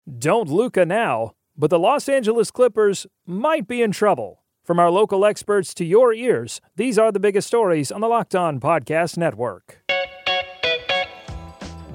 Don't 0.07 0.51
Luca 0.51 0.85
now, 0.85 1.33
but 1.57 1.71
the 1.71 1.79
Los 1.79 2.11
Angeles 2.11 2.51
Clippers 2.51 3.07
might 3.27 3.67
be 3.67 3.81
in 3.81 3.91
trouble. 3.91 4.45
From 4.63 4.79
our 4.79 4.91
local 4.91 5.25
experts 5.25 5.73
to 5.75 5.85
your 5.85 6.13
ears, 6.13 6.61
these 6.77 6.99
are 6.99 7.11
the 7.11 7.19
biggest 7.19 7.49
stories 7.49 7.91
on 7.91 8.03
the 8.03 8.07
Locked 8.07 8.35
On 8.35 8.61
Podcast 8.61 9.17
Network. 9.17 9.83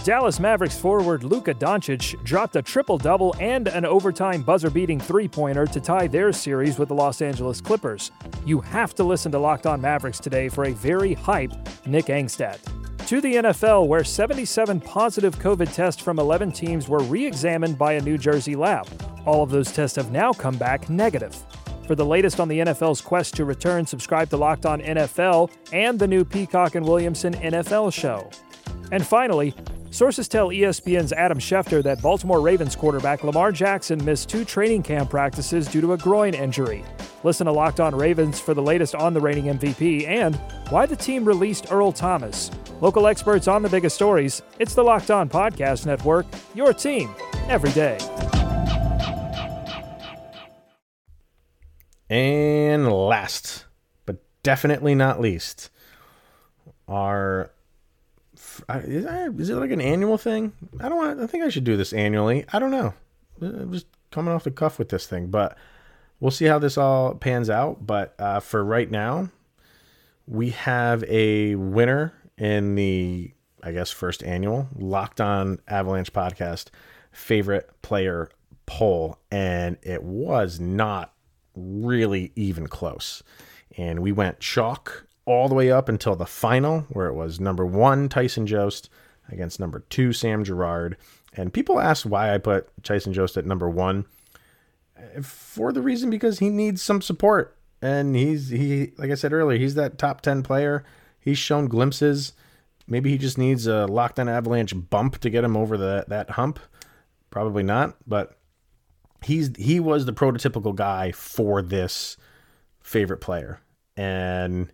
Dallas 0.04 0.40
Mavericks 0.40 0.76
forward 0.76 1.24
Luka 1.24 1.54
Doncic 1.54 2.24
dropped 2.24 2.56
a 2.56 2.64
triple 2.64 2.98
double 2.98 3.36
and 3.40 3.68
an 3.68 3.86
overtime 3.86 4.42
buzzer 4.42 4.72
beating 4.72 5.00
three 5.00 5.28
pointer 5.28 5.68
to 5.68 5.80
tie 5.80 6.08
their 6.08 6.32
series 6.32 6.80
with 6.80 6.90
the 6.90 6.96
Los 6.96 7.22
Angeles 7.22 7.62
Clippers. 7.62 8.10
You 8.44 8.60
have 8.62 8.96
to 8.96 9.04
listen 9.04 9.32
to 9.34 9.38
Locked 9.38 9.68
On 9.68 9.80
Mavericks 9.80 10.20
today 10.20 10.50
for 10.50 10.66
a 10.66 10.72
very 10.72 11.14
hype 11.14 11.52
Nick 11.86 12.06
Angstadt 12.06 12.58
to 13.10 13.20
the 13.22 13.38
NFL, 13.38 13.88
where 13.88 14.04
77 14.04 14.82
positive 14.82 15.40
COVID 15.40 15.74
tests 15.74 16.00
from 16.00 16.20
11 16.20 16.52
teams 16.52 16.88
were 16.88 17.00
re 17.00 17.26
examined 17.26 17.76
by 17.76 17.94
a 17.94 18.02
New 18.02 18.20
Jersey 18.20 18.56
lab. 18.56 18.88
All 19.26 19.42
of 19.42 19.50
those 19.50 19.72
tests 19.72 19.96
have 19.96 20.12
now 20.12 20.32
come 20.32 20.58
back 20.58 20.92
negative. 20.92 21.36
For 21.88 21.96
the 21.96 22.06
latest 22.06 22.40
on 22.40 22.48
the 22.48 22.60
NFL's 22.60 23.02
quest 23.02 23.34
to 23.38 23.46
return, 23.46 23.88
subscribe 23.88 24.30
to 24.30 24.38
Locked 24.38 24.68
On 24.68 24.80
NFL 24.80 25.50
and 25.74 25.98
the 25.98 26.08
new 26.08 26.24
Peacock 26.24 26.76
and 26.76 26.88
Williamson 26.88 27.34
NFL 27.34 27.92
show. 27.92 28.30
And 28.92 29.04
finally, 29.04 29.56
sources 29.92 30.28
tell 30.28 30.50
ESPN's 30.50 31.14
Adam 31.14 31.40
Schefter 31.40 31.84
that 31.84 32.02
Baltimore 32.02 32.42
Ravens 32.42 32.76
quarterback 32.76 33.24
Lamar 33.24 33.52
Jackson 33.52 34.04
missed 34.04 34.30
two 34.30 34.46
training 34.46 34.84
camp 34.84 35.10
practices 35.10 35.68
due 35.68 35.82
to 35.82 35.94
a 35.94 35.98
groin 35.98 36.34
injury. 36.34 36.84
Listen 37.24 37.46
to 37.46 37.52
Locked 37.52 37.80
On 37.80 37.94
Ravens 37.94 38.40
for 38.40 38.54
the 38.54 38.62
latest 38.62 38.96
on 38.96 39.14
the 39.14 39.20
reigning 39.20 39.46
MVP 39.58 40.08
and 40.08 40.36
why 40.70 40.86
the 40.86 40.96
team 40.96 41.26
released 41.26 41.72
Earl 41.72 41.92
Thomas. 41.92 42.50
Local 42.82 43.08
experts 43.08 43.48
on 43.48 43.62
the 43.62 43.70
biggest 43.70 43.96
stories. 43.96 44.42
It's 44.58 44.74
the 44.74 44.84
Locked 44.84 45.12
On 45.12 45.28
Podcast 45.28 45.86
Network, 45.86 46.26
your 46.56 46.74
team 46.74 47.14
every 47.50 47.72
day. 47.72 47.98
And 52.10 52.92
last, 52.92 53.66
but 54.06 54.24
definitely 54.42 54.96
not 54.96 55.20
least, 55.20 55.70
our 56.88 57.52
is 58.78 59.50
it 59.50 59.56
like 59.56 59.72
an 59.72 59.82
annual 59.82 60.18
thing? 60.18 60.54
I 60.80 60.90
don't 60.90 60.98
want. 60.98 61.20
I 61.20 61.28
think 61.28 61.44
I 61.44 61.50
should 61.50 61.64
do 61.64 61.78
this 61.78 61.94
annually. 61.94 62.46
I 62.52 62.60
don't 62.60 62.72
know. 62.72 62.94
I'm 63.42 63.72
just 63.74 63.88
coming 64.12 64.34
off 64.34 64.44
the 64.44 64.52
cuff 64.52 64.80
with 64.80 64.90
this 64.90 65.08
thing, 65.08 65.28
but 65.28 65.58
we'll 66.20 66.32
see 66.32 66.46
how 66.46 66.60
this 66.60 66.78
all 66.78 67.16
pans 67.16 67.50
out. 67.50 67.86
But 67.86 68.16
uh, 68.20 68.40
for 68.40 68.64
right 68.64 68.90
now, 68.90 69.30
we 70.28 70.52
have 70.52 71.04
a 71.06 71.56
winner 71.56 72.14
in 72.38 72.76
the, 72.76 73.34
I 73.64 73.72
guess, 73.72 73.92
first 73.92 74.24
annual 74.24 74.68
Locked 74.78 75.22
On 75.22 75.60
Avalanche 75.68 76.14
podcast 76.14 76.68
favorite 77.12 77.70
player 77.82 78.30
poll, 78.66 79.18
and 79.32 79.78
it 79.82 80.04
was 80.04 80.60
not 80.60 81.14
really 81.56 82.32
even 82.36 82.68
close. 82.68 83.24
And 83.78 84.00
we 84.00 84.12
went 84.12 84.40
chalk 84.40 85.06
all 85.26 85.48
the 85.48 85.56
way 85.56 85.72
up 85.72 85.90
until 85.90 86.16
the 86.16 86.26
final, 86.26 86.82
where 86.90 87.08
it 87.08 87.14
was 87.14 87.40
number 87.40 87.66
one 87.66 88.10
Tyson 88.10 88.48
Jost 88.48 88.90
against 89.30 89.60
number 89.60 89.82
two 89.90 90.14
Sam 90.14 90.44
Girard. 90.44 90.98
And 91.34 91.54
people 91.54 91.80
asked 91.80 92.06
why 92.06 92.34
I 92.34 92.38
put 92.38 92.70
Tyson 92.84 93.14
Jost 93.14 93.38
at 93.38 93.46
number 93.46 93.70
one. 93.70 94.06
Eh, 94.98 95.22
for 95.22 95.72
the 95.72 95.82
reason 95.82 96.10
because 96.10 96.40
he 96.40 96.50
needs 96.50 96.82
some 96.82 97.02
support. 97.02 97.56
And 97.82 98.16
he's 98.16 98.50
he 98.50 98.92
like 98.98 99.12
I 99.12 99.16
said 99.16 99.34
earlier, 99.34 99.58
he's 99.58 99.76
that 99.76 99.98
top 99.98 100.22
ten 100.22 100.44
player. 100.44 100.84
He's 101.20 101.38
shown 101.38 101.68
glimpses. 101.68 102.34
Maybe 102.88 103.12
he 103.12 103.18
just 103.18 103.38
needs 103.38 103.68
a 103.68 103.86
locked 103.86 104.20
on 104.20 104.28
avalanche 104.28 104.74
bump 104.90 105.20
to 105.20 105.30
get 105.30 105.44
him 105.44 105.56
over 105.56 105.78
the, 105.78 106.06
that 106.08 106.32
hump. 106.32 106.60
Probably 107.30 107.62
not, 107.62 107.96
but 108.08 108.40
he's 109.24 109.56
he 109.58 109.80
was 109.80 110.06
the 110.06 110.14
prototypical 110.14 110.76
guy 110.76 111.12
for 111.12 111.62
this 111.62 112.18
favorite 112.82 113.20
player. 113.22 113.62
And 113.96 114.72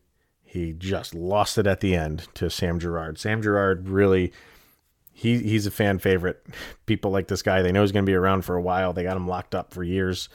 he 0.56 0.74
just 0.74 1.14
lost 1.14 1.58
it 1.58 1.68
at 1.68 1.82
the 1.82 1.96
end 1.96 2.28
to 2.36 2.50
Sam 2.50 2.80
Girard. 2.80 3.20
Sam 3.20 3.42
Girard 3.42 3.90
really 3.90 4.32
he 5.14 5.40
he's 5.40 5.68
a 5.68 5.72
fan 5.72 6.00
favorite. 6.00 6.46
People 6.86 7.12
like 7.12 7.28
this 7.28 7.42
guy. 7.42 7.62
They 7.62 7.72
know 7.72 7.82
he's 7.82 7.92
going 7.92 8.06
to 8.06 8.10
be 8.10 8.16
around 8.16 8.44
for 8.44 8.56
a 8.56 8.62
while. 8.62 8.94
They 8.94 9.04
got 9.04 9.18
him 9.18 9.28
locked 9.28 9.54
up 9.54 9.74
for 9.74 9.84
years, 9.84 10.30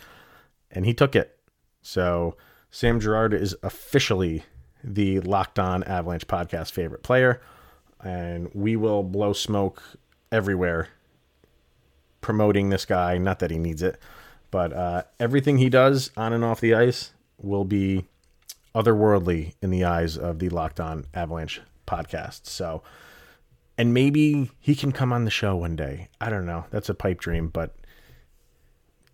and 0.71 0.87
he 0.87 0.95
took 0.95 1.17
it. 1.17 1.39
So 1.83 2.37
Sam 2.71 3.01
Girard 3.01 3.35
is 3.35 3.57
officially 3.63 4.45
the 4.85 5.21
Locked 5.21 5.59
On 5.59 5.83
Avalanche 5.85 6.27
podcast 6.27 6.71
favorite 6.71 7.03
player, 7.03 7.41
and 8.03 8.51
we 8.55 8.77
will 8.77 9.03
blow 9.03 9.33
smoke 9.33 9.83
everywhere 10.31 10.89
promoting 12.21 12.71
this 12.71 12.85
guy. 12.85 13.19
Not 13.19 13.39
that 13.41 13.51
he 13.51 13.59
needs 13.59 13.83
it, 13.83 13.99
but 14.51 14.73
uh, 14.73 15.03
everything 15.19 15.59
he 15.59 15.69
does 15.69 16.11
on 16.17 16.33
and 16.33 16.45
off 16.45 16.61
the 16.61 16.75
ice 16.75 17.13
will 17.39 17.65
be 17.65 18.05
otherworldly 18.75 19.55
in 19.61 19.71
the 19.71 19.85
eyes 19.85 20.17
of 20.17 20.39
the 20.39 20.49
Locked 20.49 20.81
On 20.81 21.07
Avalanche 21.15 21.61
podcast. 21.87 22.47
So, 22.47 22.83
and 23.77 23.93
maybe 23.95 24.51
he 24.59 24.75
can 24.75 24.93
come 24.93 25.13
on 25.13 25.25
the 25.25 25.31
show 25.31 25.57
one 25.57 25.77
day. 25.77 26.09
I 26.21 26.31
don't 26.31 26.47
know. 26.47 26.67
That's 26.71 26.89
a 26.89 26.95
pipe 26.95 27.21
dream, 27.21 27.49
but 27.49 27.75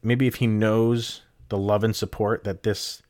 maybe 0.02 0.26
if 0.26 0.36
he 0.36 0.46
knows 0.46 1.22
the 1.48 1.58
love 1.58 1.84
and 1.84 1.94
support 1.94 2.44
that 2.44 2.62
this 2.62 3.02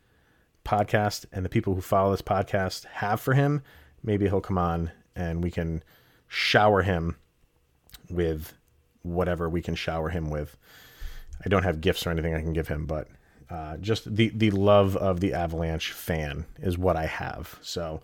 podcast 0.65 1.27
and 1.33 1.45
the 1.45 1.49
people 1.49 1.75
who 1.75 1.81
follow 1.81 2.11
this 2.11 2.23
podcast 2.23 2.85
have 2.87 3.21
for 3.21 3.35
him, 3.35 3.63
maybe 4.03 4.27
he'll 4.27 4.41
come 4.41 4.59
on 4.59 4.91
and 5.15 5.43
we 5.43 5.51
can 5.51 5.83
shower 6.29 6.83
him 6.83 7.17
with 8.11 8.53
whatever 9.03 9.49
we 9.49 9.63
can 9.63 9.75
shower 9.75 10.11
him 10.11 10.31
with. 10.31 10.57
I 11.45 11.49
don't 11.49 11.63
have 11.63 11.81
gifts 11.81 12.07
or 12.07 12.11
anything 12.11 12.35
I 12.35 12.41
can 12.41 12.53
give 12.53 12.69
him, 12.69 12.87
but 12.87 13.09
uh, 13.51 13.77
just 13.79 14.17
the 14.17 14.31
the 14.31 14.51
love 14.51 14.97
of 14.97 15.21
the 15.21 15.33
Avalanche 15.33 15.93
fan 15.93 16.47
is 16.59 16.77
what 16.77 16.97
I 16.97 17.07
have. 17.07 17.59
So 17.63 18.01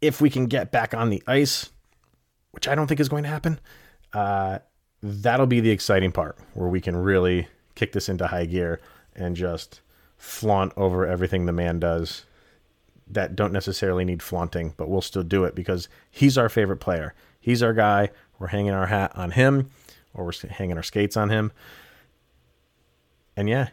if 0.00 0.20
we 0.20 0.30
can 0.30 0.46
get 0.46 0.70
back 0.70 0.94
on 0.94 1.10
the 1.10 1.22
ice, 1.26 1.70
which 2.52 2.66
I 2.66 2.74
don't 2.74 2.86
think 2.86 3.00
is 3.00 3.08
going 3.08 3.24
to 3.24 3.28
happen, 3.28 3.60
uh, 4.12 4.60
that'll 5.02 5.46
be 5.46 5.60
the 5.60 5.70
exciting 5.70 6.12
part 6.12 6.38
where 6.54 6.68
we 6.68 6.80
can 6.80 6.96
really 6.96 7.48
kick 7.74 7.92
this 7.92 8.08
into 8.08 8.26
high 8.26 8.46
gear 8.46 8.80
and 9.14 9.36
just 9.36 9.80
flaunt 10.16 10.72
over 10.76 11.06
everything 11.06 11.46
the 11.46 11.52
man 11.52 11.78
does. 11.78 12.24
that 13.06 13.34
don't 13.34 13.52
necessarily 13.52 14.04
need 14.04 14.22
flaunting, 14.22 14.72
but 14.76 14.88
we'll 14.88 15.00
still 15.00 15.22
do 15.22 15.44
it 15.44 15.54
because 15.54 15.88
he's 16.10 16.38
our 16.38 16.48
favorite 16.48 16.78
player. 16.78 17.12
He's 17.40 17.62
our 17.62 17.72
guy. 17.72 18.10
We're 18.38 18.48
hanging 18.48 18.72
our 18.72 18.86
hat 18.86 19.12
on 19.16 19.32
him, 19.32 19.70
or 20.14 20.24
we're 20.24 20.48
hanging 20.48 20.76
our 20.76 20.82
skates 20.82 21.16
on 21.16 21.28
him. 21.28 21.52
And 23.36 23.48
yeah, 23.48 23.70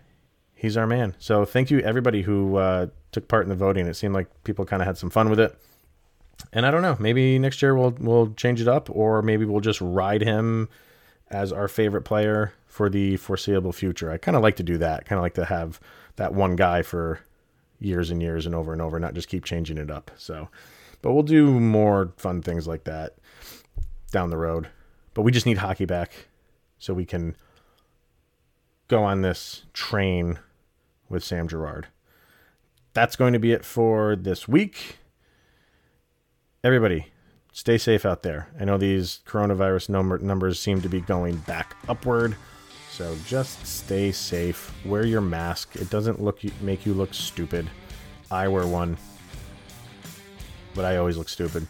he's 0.57 0.75
our 0.75 0.87
man. 0.87 1.15
So 1.19 1.45
thank 1.45 1.71
you 1.71 1.79
everybody 1.79 2.23
who 2.23 2.57
uh, 2.57 2.87
took 3.11 3.27
part 3.27 3.43
in 3.43 3.49
the 3.49 3.55
voting. 3.55 3.87
It 3.87 3.93
seemed 3.93 4.13
like 4.13 4.27
people 4.43 4.65
kind 4.65 4.81
of 4.81 4.87
had 4.87 4.97
some 4.97 5.09
fun 5.09 5.29
with 5.29 5.39
it. 5.39 5.57
And 6.51 6.65
I 6.65 6.71
don't 6.71 6.81
know, 6.81 6.97
maybe 6.99 7.39
next 7.39 7.61
year 7.61 7.75
we'll 7.75 7.95
we'll 7.99 8.33
change 8.33 8.61
it 8.61 8.67
up, 8.67 8.89
or 8.91 9.21
maybe 9.21 9.45
we'll 9.45 9.61
just 9.61 9.81
ride 9.81 10.21
him 10.21 10.69
as 11.29 11.51
our 11.51 11.67
favorite 11.67 12.03
player 12.03 12.53
for 12.67 12.89
the 12.89 13.17
foreseeable 13.17 13.73
future. 13.73 14.11
I 14.11 14.17
kind 14.17 14.35
of 14.35 14.43
like 14.43 14.55
to 14.57 14.63
do 14.63 14.77
that. 14.77 15.05
Kind 15.05 15.17
of 15.17 15.23
like 15.23 15.33
to 15.35 15.45
have 15.45 15.79
that 16.17 16.33
one 16.33 16.55
guy 16.55 16.83
for 16.83 17.19
years 17.79 18.11
and 18.11 18.21
years 18.21 18.45
and 18.45 18.53
over 18.53 18.71
and 18.71 18.81
over, 18.81 18.99
not 18.99 19.13
just 19.13 19.29
keep 19.29 19.45
changing 19.45 19.77
it 19.77 19.89
up. 19.89 20.11
So, 20.17 20.47
but 21.01 21.13
we'll 21.13 21.23
do 21.23 21.59
more 21.59 22.13
fun 22.17 22.41
things 22.41 22.67
like 22.67 22.83
that 22.85 23.15
down 24.11 24.29
the 24.29 24.37
road. 24.37 24.67
But 25.13 25.23
we 25.23 25.31
just 25.31 25.45
need 25.45 25.57
hockey 25.57 25.85
back 25.85 26.27
so 26.77 26.93
we 26.93 27.05
can 27.05 27.35
go 28.87 29.03
on 29.03 29.21
this 29.21 29.63
train 29.73 30.39
with 31.09 31.23
Sam 31.23 31.47
Girard. 31.47 31.87
That's 32.93 33.15
going 33.15 33.33
to 33.33 33.39
be 33.39 33.51
it 33.51 33.63
for 33.63 34.15
this 34.15 34.47
week. 34.47 34.97
Everybody, 36.63 37.07
stay 37.51 37.77
safe 37.77 38.05
out 38.05 38.23
there. 38.23 38.49
I 38.59 38.65
know 38.65 38.77
these 38.77 39.19
coronavirus 39.27 39.89
number 39.89 40.17
numbers 40.17 40.59
seem 40.59 40.81
to 40.81 40.89
be 40.89 41.01
going 41.01 41.37
back 41.37 41.75
upward. 41.87 42.35
So 42.91 43.15
just 43.27 43.65
stay 43.67 44.11
safe. 44.11 44.73
Wear 44.83 45.05
your 45.05 45.21
mask. 45.21 45.75
It 45.75 45.89
doesn't 45.89 46.21
look 46.21 46.41
make 46.61 46.85
you 46.85 46.95
look 46.95 47.13
stupid. 47.13 47.69
I 48.31 48.47
wear 48.47 48.65
one, 48.65 48.97
but 50.73 50.83
I 50.83 50.97
always 50.97 51.17
look 51.17 51.29
stupid. 51.29 51.67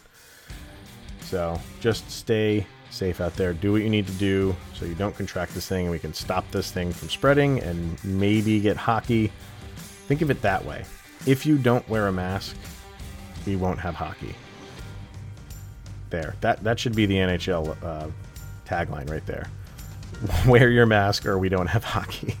So 1.20 1.60
just 1.80 2.10
stay 2.10 2.66
safe 2.90 3.20
out 3.20 3.34
there. 3.34 3.52
Do 3.52 3.72
what 3.72 3.82
you 3.82 3.90
need 3.90 4.06
to 4.06 4.12
do 4.14 4.56
so 4.74 4.84
you 4.84 4.94
don't 4.94 5.16
contract 5.16 5.54
this 5.54 5.68
thing 5.68 5.84
and 5.84 5.90
we 5.90 5.98
can 5.98 6.14
stop 6.14 6.50
this 6.50 6.70
thing 6.70 6.92
from 6.92 7.08
spreading 7.08 7.60
and 7.60 8.02
maybe 8.04 8.60
get 8.60 8.76
hockey. 8.76 9.32
Think 10.06 10.22
of 10.22 10.30
it 10.30 10.42
that 10.42 10.64
way. 10.64 10.84
If 11.26 11.44
you 11.44 11.58
don't 11.58 11.86
wear 11.88 12.06
a 12.06 12.12
mask, 12.12 12.56
we 13.46 13.56
won't 13.56 13.80
have 13.80 13.94
hockey. 13.94 14.34
There. 16.10 16.34
That 16.40 16.64
that 16.64 16.78
should 16.78 16.96
be 16.96 17.06
the 17.06 17.16
NHL 17.16 17.76
uh, 17.82 18.06
tagline 18.66 19.10
right 19.10 19.24
there. 19.26 19.50
wear 20.46 20.70
your 20.70 20.86
mask 20.86 21.26
or 21.26 21.38
we 21.38 21.48
don't 21.48 21.66
have 21.66 21.84
hockey. 21.84 22.34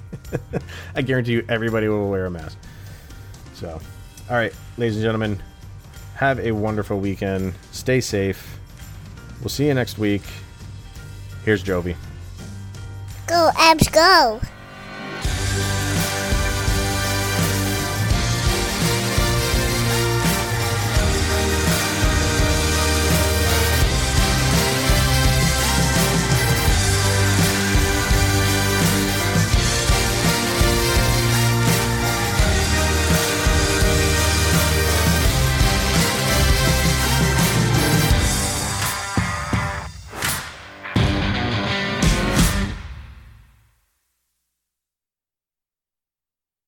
I 0.94 1.02
guarantee 1.02 1.32
you 1.32 1.44
everybody 1.48 1.88
will 1.88 2.08
wear 2.08 2.26
a 2.26 2.30
mask. 2.30 2.58
So, 3.54 3.80
all 4.30 4.36
right, 4.36 4.52
ladies 4.76 4.96
and 4.96 5.02
gentlemen, 5.02 5.42
have 6.14 6.38
a 6.40 6.52
wonderful 6.52 6.98
weekend. 6.98 7.54
Stay 7.72 8.00
safe. 8.00 8.57
We'll 9.40 9.48
see 9.48 9.66
you 9.66 9.74
next 9.74 9.98
week. 9.98 10.22
Here's 11.44 11.62
Jovi. 11.62 11.94
Go, 13.26 13.50
Avs, 13.54 13.92
go. 13.92 14.40